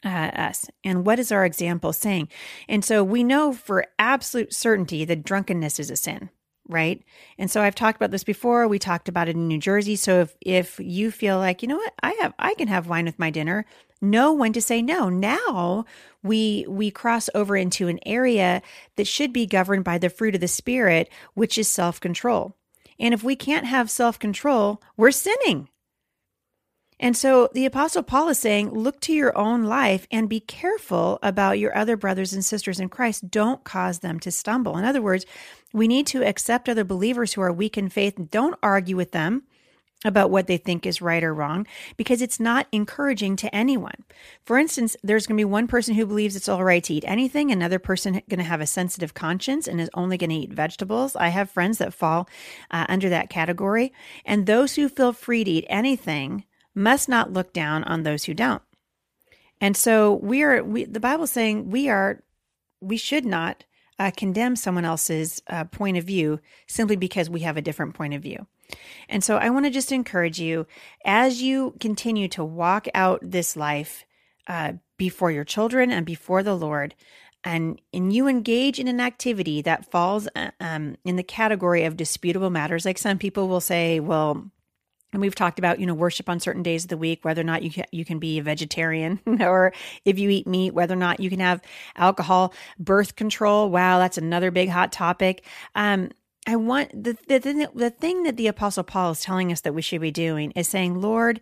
Uh, 0.05 0.09
us 0.35 0.69
and 0.83 1.07
what 1.07 1.21
is 1.21 1.31
our 1.31 1.45
example 1.45 1.93
saying 1.93 2.29
and 2.69 2.85
so 2.85 3.05
we 3.05 3.23
know 3.23 3.53
for 3.53 3.87
absolute 4.01 4.53
certainty 4.53 5.05
that 5.05 5.23
drunkenness 5.23 5.79
is 5.79 5.93
a 5.93 5.97
sin 5.97 6.29
right? 6.69 7.03
And 7.39 7.51
so 7.51 7.63
I've 7.63 7.75
talked 7.75 7.97
about 7.97 8.11
this 8.11 8.25
before. 8.25 8.67
We 8.69 8.79
talked 8.79 9.09
about 9.09 9.29
it 9.29 9.37
in 9.37 9.49
New 9.49 9.59
Jersey. 9.59 9.97
So 9.97 10.21
if 10.21 10.37
if 10.41 10.81
you 10.81 11.11
feel 11.11 11.39
like, 11.39 11.63
you 11.63 11.69
know 11.69 11.77
what, 11.77 11.93
I 12.03 12.13
have 12.21 12.35
I 12.39 12.55
can 12.55 12.69
have 12.69 12.89
wine 12.89 13.05
with 13.05 13.19
my 13.19 13.31
dinner, 13.31 13.65
know 14.01 14.33
when 14.33 14.53
to 14.53 14.61
say 14.61 14.83
no. 14.83 15.09
Now 15.09 15.85
we 16.23 16.65
we 16.69 16.91
cross 16.91 17.29
over 17.35 17.57
into 17.57 17.89
an 17.89 18.01
area 18.07 18.63
that 18.97 19.07
should 19.07 19.33
be 19.33 19.47
governed 19.47 19.85
by 19.85 19.99
the 19.99 20.11
fruit 20.11 20.35
of 20.35 20.41
the 20.41 20.49
spirit, 20.49 21.09
which 21.35 21.59
is 21.59 21.69
self-control. 21.69 22.57
And 22.99 23.15
if 23.15 23.23
we 23.23 23.37
can't 23.37 23.67
have 23.67 23.91
self-control, 23.91 24.81
we're 24.97 25.11
sinning. 25.11 25.69
And 27.03 27.17
so 27.17 27.51
the 27.53 27.67
Apostle 27.67 28.05
Paul 28.05 28.29
is 28.29 28.39
saying, 28.39 28.71
look 28.71 29.01
to 29.01 29.13
your 29.13 29.37
own 29.37 29.65
life 29.65 30.07
and 30.13 30.29
be 30.29 30.39
careful 30.39 31.19
about 31.21 31.59
your 31.59 31.77
other 31.77 31.97
brothers 31.97 32.33
and 32.33 32.45
sisters 32.45 32.79
in 32.79 32.89
Christ. 32.89 33.29
Don't 33.29 33.65
cause 33.65 33.99
them 33.99 34.21
to 34.21 34.31
stumble. 34.31 34.79
In 34.79 34.85
other 34.85 35.03
words, 35.03 35.27
we 35.73 35.89
need 35.89 36.07
to 36.07 36.25
accept 36.25 36.69
other 36.69 36.85
believers 36.85 37.33
who 37.33 37.41
are 37.41 37.53
weak 37.53 37.77
in 37.77 37.89
faith. 37.89 38.15
Don't 38.31 38.57
argue 38.63 38.97
with 38.97 39.11
them 39.11 39.43
about 40.05 40.31
what 40.31 40.47
they 40.47 40.57
think 40.57 40.87
is 40.87 41.03
right 41.03 41.25
or 41.25 41.35
wrong 41.35 41.67
because 41.97 42.23
it's 42.23 42.39
not 42.39 42.69
encouraging 42.71 43.35
to 43.35 43.53
anyone. 43.53 44.05
For 44.45 44.57
instance, 44.57 44.97
there's 45.03 45.27
going 45.27 45.37
to 45.37 45.41
be 45.41 45.45
one 45.45 45.67
person 45.67 45.97
who 45.97 46.07
believes 46.07 46.37
it's 46.37 46.49
all 46.49 46.63
right 46.63 46.85
to 46.85 46.95
eat 46.95 47.05
anything, 47.05 47.51
another 47.51 47.81
person 47.81 48.23
going 48.29 48.39
to 48.39 48.45
have 48.45 48.61
a 48.61 48.67
sensitive 48.67 49.15
conscience 49.15 49.67
and 49.67 49.81
is 49.81 49.91
only 49.95 50.17
going 50.17 50.31
to 50.31 50.37
eat 50.37 50.53
vegetables. 50.53 51.17
I 51.17 51.29
have 51.29 51.51
friends 51.51 51.79
that 51.79 51.95
fall 51.95 52.29
uh, 52.71 52.87
under 52.89 53.09
that 53.09 53.29
category, 53.29 53.93
and 54.25 54.47
those 54.47 54.77
who 54.77 54.89
feel 54.89 55.13
free 55.13 55.43
to 55.43 55.51
eat 55.51 55.67
anything 55.69 56.45
must 56.75 57.09
not 57.09 57.33
look 57.33 57.53
down 57.53 57.85
on 57.85 58.03
those 58.03 58.25
who 58.25 58.35
don't. 58.35 58.63
And 59.61 59.77
so 59.77 60.15
we 60.15 60.43
are 60.43 60.63
we 60.63 60.85
the 60.85 61.01
Bible's 61.01 61.31
saying 61.31 61.71
we 61.71 61.89
are 61.89 62.23
we 62.81 62.97
should 62.97 63.25
not 63.25 63.65
uh, 63.99 64.11
condemn 64.17 64.57
someone 64.57 64.85
else's 64.85 65.41
uh, 65.49 65.65
point 65.65 65.97
of 65.97 66.05
view 66.05 66.41
simply 66.67 66.97
because 66.97 67.31
we 67.31 67.41
have 67.41 67.57
a 67.57 67.63
different 67.63 67.95
point 67.95 68.15
of 68.15 68.23
view. 68.23 68.47
And 69.09 69.23
so 69.23 69.37
I 69.37 69.51
want 69.51 69.67
to 69.67 69.71
just 69.71 69.93
encourage 69.93 70.41
you 70.41 70.67
as 71.05 71.43
you 71.43 71.75
continue 71.79 72.27
to 72.29 72.45
walk 72.45 72.89
out 72.95 73.21
this 73.23 73.55
life 73.57 74.05
uh, 74.49 74.75
before 74.97 75.31
your 75.31 75.45
children 75.45 75.91
and 75.91 76.07
before 76.07 76.43
the 76.43 76.57
Lord, 76.57 76.95
and, 77.45 77.81
and 77.93 78.13
you 78.13 78.29
engage 78.29 78.79
in 78.79 78.89
an 78.89 79.01
activity 79.01 79.63
that 79.63 79.91
falls 79.91 80.29
uh, 80.35 80.51
um, 80.61 80.97
in 81.05 81.17
the 81.17 81.23
category 81.23 81.85
of 81.85 81.97
disputable 81.97 82.51
matters. 82.51 82.85
Like 82.85 82.99
some 82.99 83.19
people 83.19 83.49
will 83.49 83.61
say, 83.61 84.01
well, 84.01 84.51
and 85.13 85.21
we've 85.21 85.35
talked 85.35 85.59
about 85.59 85.79
you 85.79 85.87
know 85.87 85.95
worship 85.95 86.29
on 86.29 86.41
certain 86.41 86.63
days 86.63 86.85
of 86.85 86.89
the 86.89 86.97
week 86.97 87.25
whether 87.25 87.41
or 87.41 87.45
not 87.45 87.63
you 87.63 87.71
can, 87.71 87.85
you 87.93 88.05
can 88.05 88.19
be 88.19 88.39
a 88.39 88.43
vegetarian 88.43 89.21
or 89.41 89.73
if 90.05 90.19
you 90.19 90.31
eat 90.31 90.47
meat 90.47 90.75
whether 90.75 90.95
or 90.95 90.99
not 90.99 91.21
you 91.21 91.31
can 91.31 91.41
have 91.41 91.61
alcohol 91.97 92.55
birth 92.79 93.17
control. 93.17 93.71
Wow 93.71 93.99
that's 93.99 94.19
another 94.19 94.51
big 94.51 94.69
hot 94.69 94.93
topic. 94.93 95.45
Um, 95.75 96.11
i 96.47 96.57
want 96.57 96.91
the, 96.91 97.17
the, 97.29 97.71
the 97.75 97.91
thing 97.91 98.25
that 98.25 98.37
the 98.37 98.49
apostle 98.49 98.83
paul 98.83 99.13
is 99.13 99.21
telling 99.21 99.53
us 99.53 99.61
that 99.61 99.75
we 99.75 99.83
should 99.83 100.01
be 100.01 100.11
doing 100.11 100.51
is 100.53 100.69
saying 100.69 101.01
lord 101.01 101.41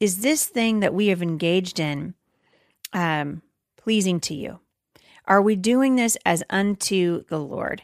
is 0.00 0.20
this 0.20 0.44
thing 0.46 0.80
that 0.80 0.94
we 0.94 1.08
have 1.08 1.22
engaged 1.22 1.80
in 1.80 2.14
um, 2.92 3.42
pleasing 3.76 4.20
to 4.20 4.34
you? 4.34 4.60
Are 5.26 5.42
we 5.42 5.56
doing 5.56 5.96
this 5.96 6.16
as 6.24 6.42
unto 6.50 7.24
the 7.24 7.38
lord? 7.38 7.82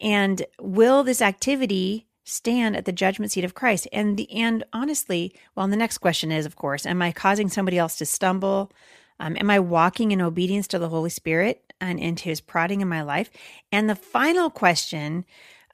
And 0.00 0.44
will 0.60 1.04
this 1.04 1.22
activity 1.22 2.06
stand 2.24 2.74
at 2.74 2.86
the 2.86 2.92
judgment 2.92 3.30
seat 3.30 3.44
of 3.44 3.54
Christ. 3.54 3.86
And 3.92 4.16
the 4.16 4.30
and 4.32 4.64
honestly, 4.72 5.34
well, 5.54 5.68
the 5.68 5.76
next 5.76 5.98
question 5.98 6.32
is, 6.32 6.46
of 6.46 6.56
course, 6.56 6.86
am 6.86 7.02
I 7.02 7.12
causing 7.12 7.48
somebody 7.48 7.78
else 7.78 7.96
to 7.96 8.06
stumble? 8.06 8.72
Um, 9.20 9.36
am 9.38 9.50
I 9.50 9.60
walking 9.60 10.10
in 10.10 10.20
obedience 10.20 10.66
to 10.68 10.78
the 10.78 10.88
Holy 10.88 11.10
Spirit 11.10 11.72
and 11.80 12.00
into 12.00 12.24
His 12.24 12.40
prodding 12.40 12.80
in 12.80 12.88
my 12.88 13.02
life? 13.02 13.30
And 13.70 13.88
the 13.88 13.94
final 13.94 14.50
question, 14.50 15.24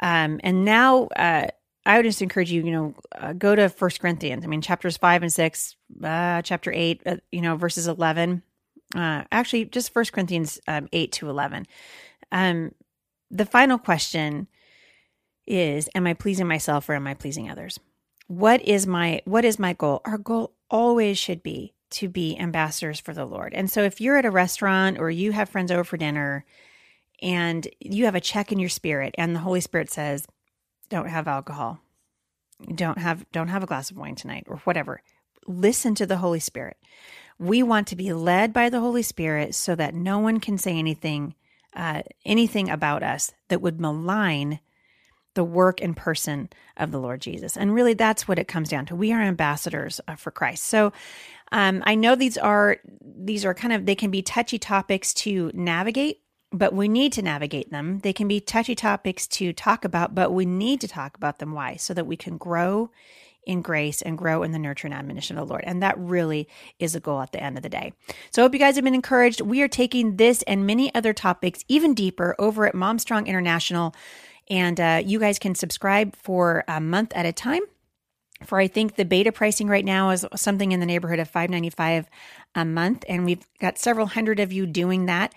um, 0.01 0.41
and 0.43 0.65
now 0.65 1.05
uh, 1.17 1.47
I 1.87 1.97
would 1.97 2.05
just 2.05 2.21
encourage 2.21 2.53
you, 2.53 2.63
you 2.65 2.73
know, 2.73 2.95
uh, 3.17 3.33
go 3.33 3.55
to 3.55 3.69
First 3.69 4.01
Corinthians. 4.01 4.45
I 4.45 4.49
mean, 4.49 4.61
chapters 4.61 4.97
five 4.97 5.23
and 5.23 5.33
six, 5.33 5.77
uh, 6.03 6.43
chapter 6.43 6.73
eight, 6.75 7.01
uh, 7.07 7.17
you 7.33 7.41
know, 7.41 7.57
verses 7.57 7.89
eleven. 7.89 8.43
Uh, 8.95 9.23
actually, 9.31 9.67
just 9.67 9.93
First 9.93 10.13
Corinthians 10.13 10.61
um, 10.67 10.89
eight 10.93 11.13
to 11.13 11.31
eleven. 11.31 11.67
Um, 12.33 12.75
the 13.31 13.47
final 13.47 13.79
question 13.79 14.49
is 15.51 15.89
am 15.95 16.07
I 16.07 16.15
pleasing 16.15 16.47
myself 16.47 16.89
or 16.89 16.95
am 16.95 17.07
I 17.07 17.15
pleasing 17.15 17.51
others? 17.51 17.79
What 18.29 18.63
is 18.63 18.87
my 18.87 19.21
what 19.25 19.45
is 19.45 19.59
my 19.59 19.73
goal? 19.73 20.01
Our 20.05 20.19
goal 20.19 20.53
always 20.71 21.19
should 21.19 21.43
be 21.43 21.75
to 21.91 22.09
be 22.09 22.39
ambassadors 22.39 23.01
for 23.01 23.13
the 23.13 23.25
Lord. 23.25 23.53
And 23.53 23.69
so 23.69 23.83
if 23.83 24.01
you're 24.01 24.17
at 24.17 24.25
a 24.25 24.31
restaurant 24.31 24.99
or 24.99 25.11
you 25.11 25.33
have 25.33 25.49
friends 25.49 25.73
over 25.73 25.83
for 25.83 25.97
dinner 25.97 26.45
and 27.21 27.67
you 27.81 28.05
have 28.05 28.15
a 28.15 28.21
check 28.21 28.53
in 28.53 28.61
your 28.61 28.69
spirit 28.69 29.15
and 29.19 29.35
the 29.35 29.41
Holy 29.41 29.61
Spirit 29.61 29.91
says, 29.91 30.27
don't 30.89 31.09
have 31.09 31.27
alcohol. 31.27 31.81
Don't 32.75 32.99
have 32.99 33.25
don't 33.33 33.49
have 33.49 33.63
a 33.63 33.67
glass 33.67 33.91
of 33.91 33.97
wine 33.97 34.15
tonight 34.15 34.45
or 34.47 34.59
whatever. 34.59 35.03
Listen 35.47 35.95
to 35.97 36.07
the 36.07 36.19
Holy 36.19 36.41
Spirit. 36.41 36.77
We 37.39 37.63
want 37.63 37.89
to 37.89 37.97
be 37.97 38.13
led 38.13 38.53
by 38.53 38.69
the 38.69 38.81
Holy 38.81 39.03
Spirit 39.03 39.55
so 39.55 39.75
that 39.75 39.95
no 39.95 40.19
one 40.19 40.41
can 40.41 40.59
say 40.59 40.79
anything 40.79 41.35
uh, 41.75 42.03
anything 42.25 42.69
about 42.69 43.03
us 43.03 43.33
that 43.49 43.63
would 43.63 43.81
malign 43.81 44.61
the 45.41 45.45
work 45.45 45.81
and 45.81 45.97
person 45.97 46.51
of 46.77 46.91
the 46.91 47.01
Lord 47.01 47.23
Jesus. 47.23 47.57
And 47.57 47.73
really, 47.73 47.95
that's 47.95 48.29
what 48.29 48.39
it 48.39 48.47
comes 48.47 48.69
down 48.69 48.85
to. 48.85 48.95
We 48.95 49.11
are 49.11 49.23
ambassadors 49.23 49.99
uh, 50.07 50.15
for 50.17 50.31
Christ. 50.31 50.65
So, 50.65 50.93
um, 51.51 51.83
I 51.87 51.95
know 51.95 52.15
these 52.15 52.37
are 52.37 52.77
these 53.03 53.47
are 53.47 53.55
kind 53.55 53.73
of 53.73 53.87
they 53.87 53.95
can 53.95 54.11
be 54.11 54.21
touchy 54.21 54.59
topics 54.59 55.15
to 55.15 55.51
navigate 55.55 56.21
but 56.53 56.75
we 56.75 56.89
need 56.89 57.13
to 57.13 57.23
navigate 57.23 57.71
them. 57.71 58.01
They 58.01 58.13
can 58.13 58.27
be 58.27 58.41
touchy 58.41 58.75
topics 58.75 59.29
to 59.29 59.53
talk 59.53 59.85
about, 59.85 60.17
but 60.17 60.33
we 60.33 60.45
need 60.45 60.81
to 60.81 60.89
talk 60.89 61.17
about 61.17 61.39
them. 61.39 61.53
Why? 61.53 61.77
So 61.77 61.95
that 61.95 62.09
we 62.09 62.17
can 62.17 62.39
grow 62.39 62.91
in 63.47 63.63
grace 63.63 64.03
and 64.03 64.19
grow 64.19 64.43
in 64.43 64.51
the 64.51 64.59
nurture 64.59 64.89
and 64.89 64.95
admonition 64.95 65.39
of 65.39 65.47
the 65.47 65.53
Lord. 65.53 65.63
And 65.65 65.81
that 65.83 65.97
really 65.97 66.49
is 66.81 66.97
a 66.97 67.01
goal 67.01 67.21
at 67.21 67.31
the 67.31 67.43
end 67.43 67.57
of 67.57 67.63
the 67.63 67.69
day. 67.69 67.93
So 68.33 68.43
I 68.43 68.45
hope 68.45 68.53
you 68.53 68.59
guys 68.59 68.75
have 68.75 68.85
been 68.85 68.95
encouraged. 68.95 69.41
We 69.41 69.63
are 69.63 69.69
taking 69.69 70.17
this 70.17 70.43
and 70.43 70.67
many 70.67 70.93
other 70.93 71.13
topics 71.13 71.65
even 71.69 71.95
deeper 71.95 72.35
over 72.41 72.67
at 72.67 72.75
Mom 72.75 72.99
Strong 72.99 73.29
International. 73.29 73.95
And 74.51 74.81
uh, 74.81 75.03
you 75.05 75.19
guys 75.21 75.39
can 75.39 75.55
subscribe 75.55 76.15
for 76.17 76.65
a 76.69 76.81
month 76.81 77.13
at 77.15 77.25
a 77.25 77.33
time. 77.33 77.63
For 78.45 78.59
I 78.59 78.69
think 78.69 78.97
the 78.97 79.05
beta 79.05 79.33
pricing 79.33 79.69
right 79.69 79.85
now 79.85 80.11
is 80.11 80.27
something 80.35 80.73
in 80.73 80.81
the 80.81 80.87
neighborhood 80.87 81.19
of 81.19 81.31
5.95 81.31 82.07
a 82.55 82.65
month, 82.65 83.05
and 83.07 83.25
we've 83.25 83.47
got 83.61 83.79
several 83.79 84.07
hundred 84.07 84.41
of 84.41 84.51
you 84.51 84.67
doing 84.67 85.07
that. 85.07 85.35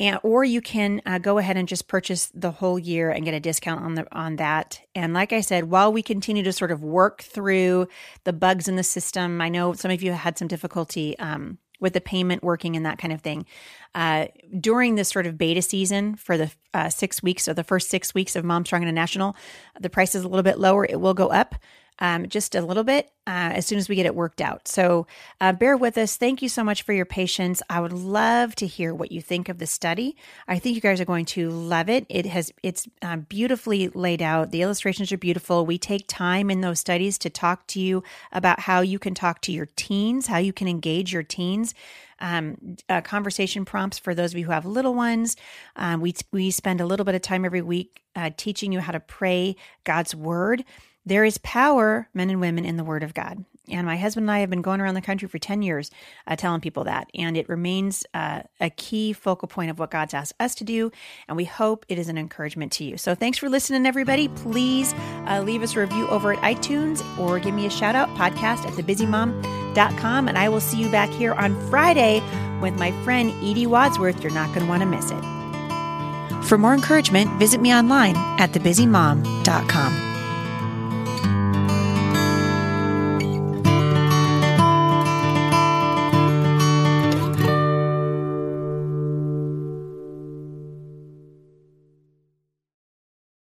And 0.00 0.18
or 0.22 0.44
you 0.44 0.60
can 0.60 1.00
uh, 1.06 1.18
go 1.18 1.38
ahead 1.38 1.56
and 1.56 1.68
just 1.68 1.88
purchase 1.88 2.30
the 2.34 2.50
whole 2.50 2.78
year 2.78 3.10
and 3.10 3.24
get 3.24 3.34
a 3.34 3.40
discount 3.40 3.82
on 3.82 3.94
the 3.94 4.06
on 4.14 4.36
that. 4.36 4.80
And 4.94 5.14
like 5.14 5.32
i 5.32 5.40
said 5.40 5.70
while 5.70 5.90
we 5.92 6.02
continue 6.02 6.42
to 6.42 6.52
sort 6.52 6.70
of 6.70 6.82
work 6.82 7.22
through 7.22 7.88
the 8.24 8.32
bugs 8.32 8.68
in 8.68 8.76
the 8.76 8.82
system 8.82 9.40
i 9.40 9.48
know 9.48 9.72
some 9.72 9.90
of 9.90 10.02
you 10.02 10.12
had 10.12 10.36
some 10.36 10.48
difficulty 10.48 11.18
um, 11.18 11.58
with 11.80 11.92
the 11.92 12.00
payment 12.00 12.42
working 12.42 12.76
and 12.76 12.86
that 12.86 12.98
kind 12.98 13.12
of 13.12 13.20
thing. 13.20 13.46
Uh, 13.94 14.26
during 14.60 14.94
this 14.94 15.08
sort 15.08 15.26
of 15.26 15.38
beta 15.38 15.62
season 15.62 16.16
for 16.16 16.36
the 16.36 16.50
uh, 16.74 16.88
six 16.88 17.22
weeks 17.22 17.48
or 17.48 17.54
the 17.54 17.64
first 17.64 17.88
six 17.88 18.14
weeks 18.14 18.36
of 18.36 18.44
mom 18.44 18.64
strong 18.64 18.82
international 18.82 19.34
the 19.80 19.88
price 19.88 20.14
is 20.14 20.22
a 20.22 20.28
little 20.28 20.42
bit 20.42 20.58
lower. 20.58 20.84
It 20.84 21.00
will 21.00 21.14
go 21.14 21.28
up 21.28 21.54
um, 21.98 22.28
just 22.28 22.54
a 22.54 22.60
little 22.60 22.84
bit 22.84 23.10
uh, 23.26 23.52
as 23.54 23.66
soon 23.66 23.78
as 23.78 23.88
we 23.88 23.96
get 23.96 24.06
it 24.06 24.14
worked 24.14 24.40
out. 24.40 24.68
So 24.68 25.06
uh, 25.40 25.52
bear 25.52 25.76
with 25.76 25.98
us. 25.98 26.16
Thank 26.16 26.42
you 26.42 26.48
so 26.48 26.62
much 26.62 26.82
for 26.82 26.92
your 26.92 27.04
patience. 27.04 27.62
I 27.68 27.80
would 27.80 27.92
love 27.92 28.54
to 28.56 28.66
hear 28.66 28.94
what 28.94 29.10
you 29.10 29.20
think 29.20 29.48
of 29.48 29.58
the 29.58 29.66
study. 29.66 30.16
I 30.46 30.58
think 30.58 30.74
you 30.74 30.80
guys 30.80 31.00
are 31.00 31.06
going 31.06 31.24
to 31.26 31.50
love 31.50 31.88
it. 31.88 32.06
It 32.08 32.26
has 32.26 32.52
it's 32.62 32.86
uh, 33.02 33.16
beautifully 33.16 33.88
laid 33.88 34.22
out. 34.22 34.50
The 34.50 34.62
illustrations 34.62 35.10
are 35.10 35.18
beautiful. 35.18 35.66
We 35.66 35.78
take 35.78 36.06
time 36.06 36.50
in 36.50 36.60
those 36.60 36.80
studies 36.80 37.18
to 37.18 37.30
talk 37.30 37.66
to 37.68 37.80
you 37.80 38.02
about 38.32 38.60
how 38.60 38.80
you 38.80 38.98
can 38.98 39.14
talk 39.14 39.40
to 39.42 39.52
your 39.52 39.66
teens, 39.76 40.26
how 40.26 40.38
you 40.38 40.52
can 40.52 40.68
engage 40.68 41.12
your 41.12 41.22
teens. 41.22 41.74
Um, 42.18 42.76
uh, 42.88 43.02
conversation 43.02 43.66
prompts 43.66 43.98
for 43.98 44.14
those 44.14 44.32
of 44.32 44.38
you 44.38 44.46
who 44.46 44.52
have 44.52 44.64
little 44.64 44.94
ones. 44.94 45.36
Um, 45.76 46.00
we 46.00 46.14
we 46.32 46.50
spend 46.50 46.80
a 46.80 46.86
little 46.86 47.04
bit 47.04 47.14
of 47.14 47.20
time 47.20 47.44
every 47.44 47.60
week 47.60 48.02
uh, 48.14 48.30
teaching 48.36 48.72
you 48.72 48.80
how 48.80 48.92
to 48.92 49.00
pray 49.00 49.56
God's 49.84 50.14
word. 50.14 50.64
There 51.06 51.24
is 51.24 51.38
power, 51.38 52.08
men 52.12 52.30
and 52.30 52.40
women, 52.40 52.64
in 52.64 52.76
the 52.76 52.84
Word 52.84 53.04
of 53.04 53.14
God. 53.14 53.44
And 53.68 53.86
my 53.86 53.96
husband 53.96 54.24
and 54.24 54.30
I 54.30 54.40
have 54.40 54.50
been 54.50 54.62
going 54.62 54.80
around 54.80 54.94
the 54.94 55.00
country 55.00 55.26
for 55.28 55.38
10 55.38 55.62
years 55.62 55.90
uh, 56.26 56.36
telling 56.36 56.60
people 56.60 56.84
that. 56.84 57.08
And 57.14 57.36
it 57.36 57.48
remains 57.48 58.06
uh, 58.14 58.42
a 58.60 58.70
key 58.70 59.12
focal 59.12 59.48
point 59.48 59.70
of 59.70 59.78
what 59.78 59.90
God's 59.90 60.14
asked 60.14 60.34
us 60.38 60.54
to 60.56 60.64
do. 60.64 60.92
And 61.26 61.36
we 61.36 61.44
hope 61.44 61.84
it 61.88 61.98
is 61.98 62.08
an 62.08 62.18
encouragement 62.18 62.72
to 62.72 62.84
you. 62.84 62.96
So 62.96 63.14
thanks 63.14 63.38
for 63.38 63.48
listening, 63.48 63.86
everybody. 63.86 64.28
Please 64.28 64.94
uh, 65.26 65.42
leave 65.44 65.62
us 65.62 65.74
a 65.74 65.80
review 65.80 66.06
over 66.08 66.32
at 66.32 66.38
iTunes 66.40 67.02
or 67.18 67.40
give 67.40 67.54
me 67.54 67.66
a 67.66 67.70
shout 67.70 67.96
out 67.96 68.08
podcast 68.10 68.66
at 68.66 68.74
thebusymom.com. 68.74 70.28
And 70.28 70.38
I 70.38 70.48
will 70.48 70.60
see 70.60 70.80
you 70.80 70.90
back 70.90 71.10
here 71.10 71.34
on 71.34 71.58
Friday 71.68 72.22
with 72.60 72.74
my 72.74 72.92
friend 73.02 73.32
Edie 73.44 73.66
Wadsworth. 73.66 74.22
You're 74.22 74.32
not 74.32 74.48
going 74.48 74.60
to 74.60 74.66
want 74.66 74.82
to 74.82 74.86
miss 74.86 75.10
it. 75.10 76.44
For 76.44 76.56
more 76.56 76.74
encouragement, 76.74 77.30
visit 77.40 77.60
me 77.60 77.74
online 77.74 78.16
at 78.38 78.52
thebusymom.com. 78.52 80.15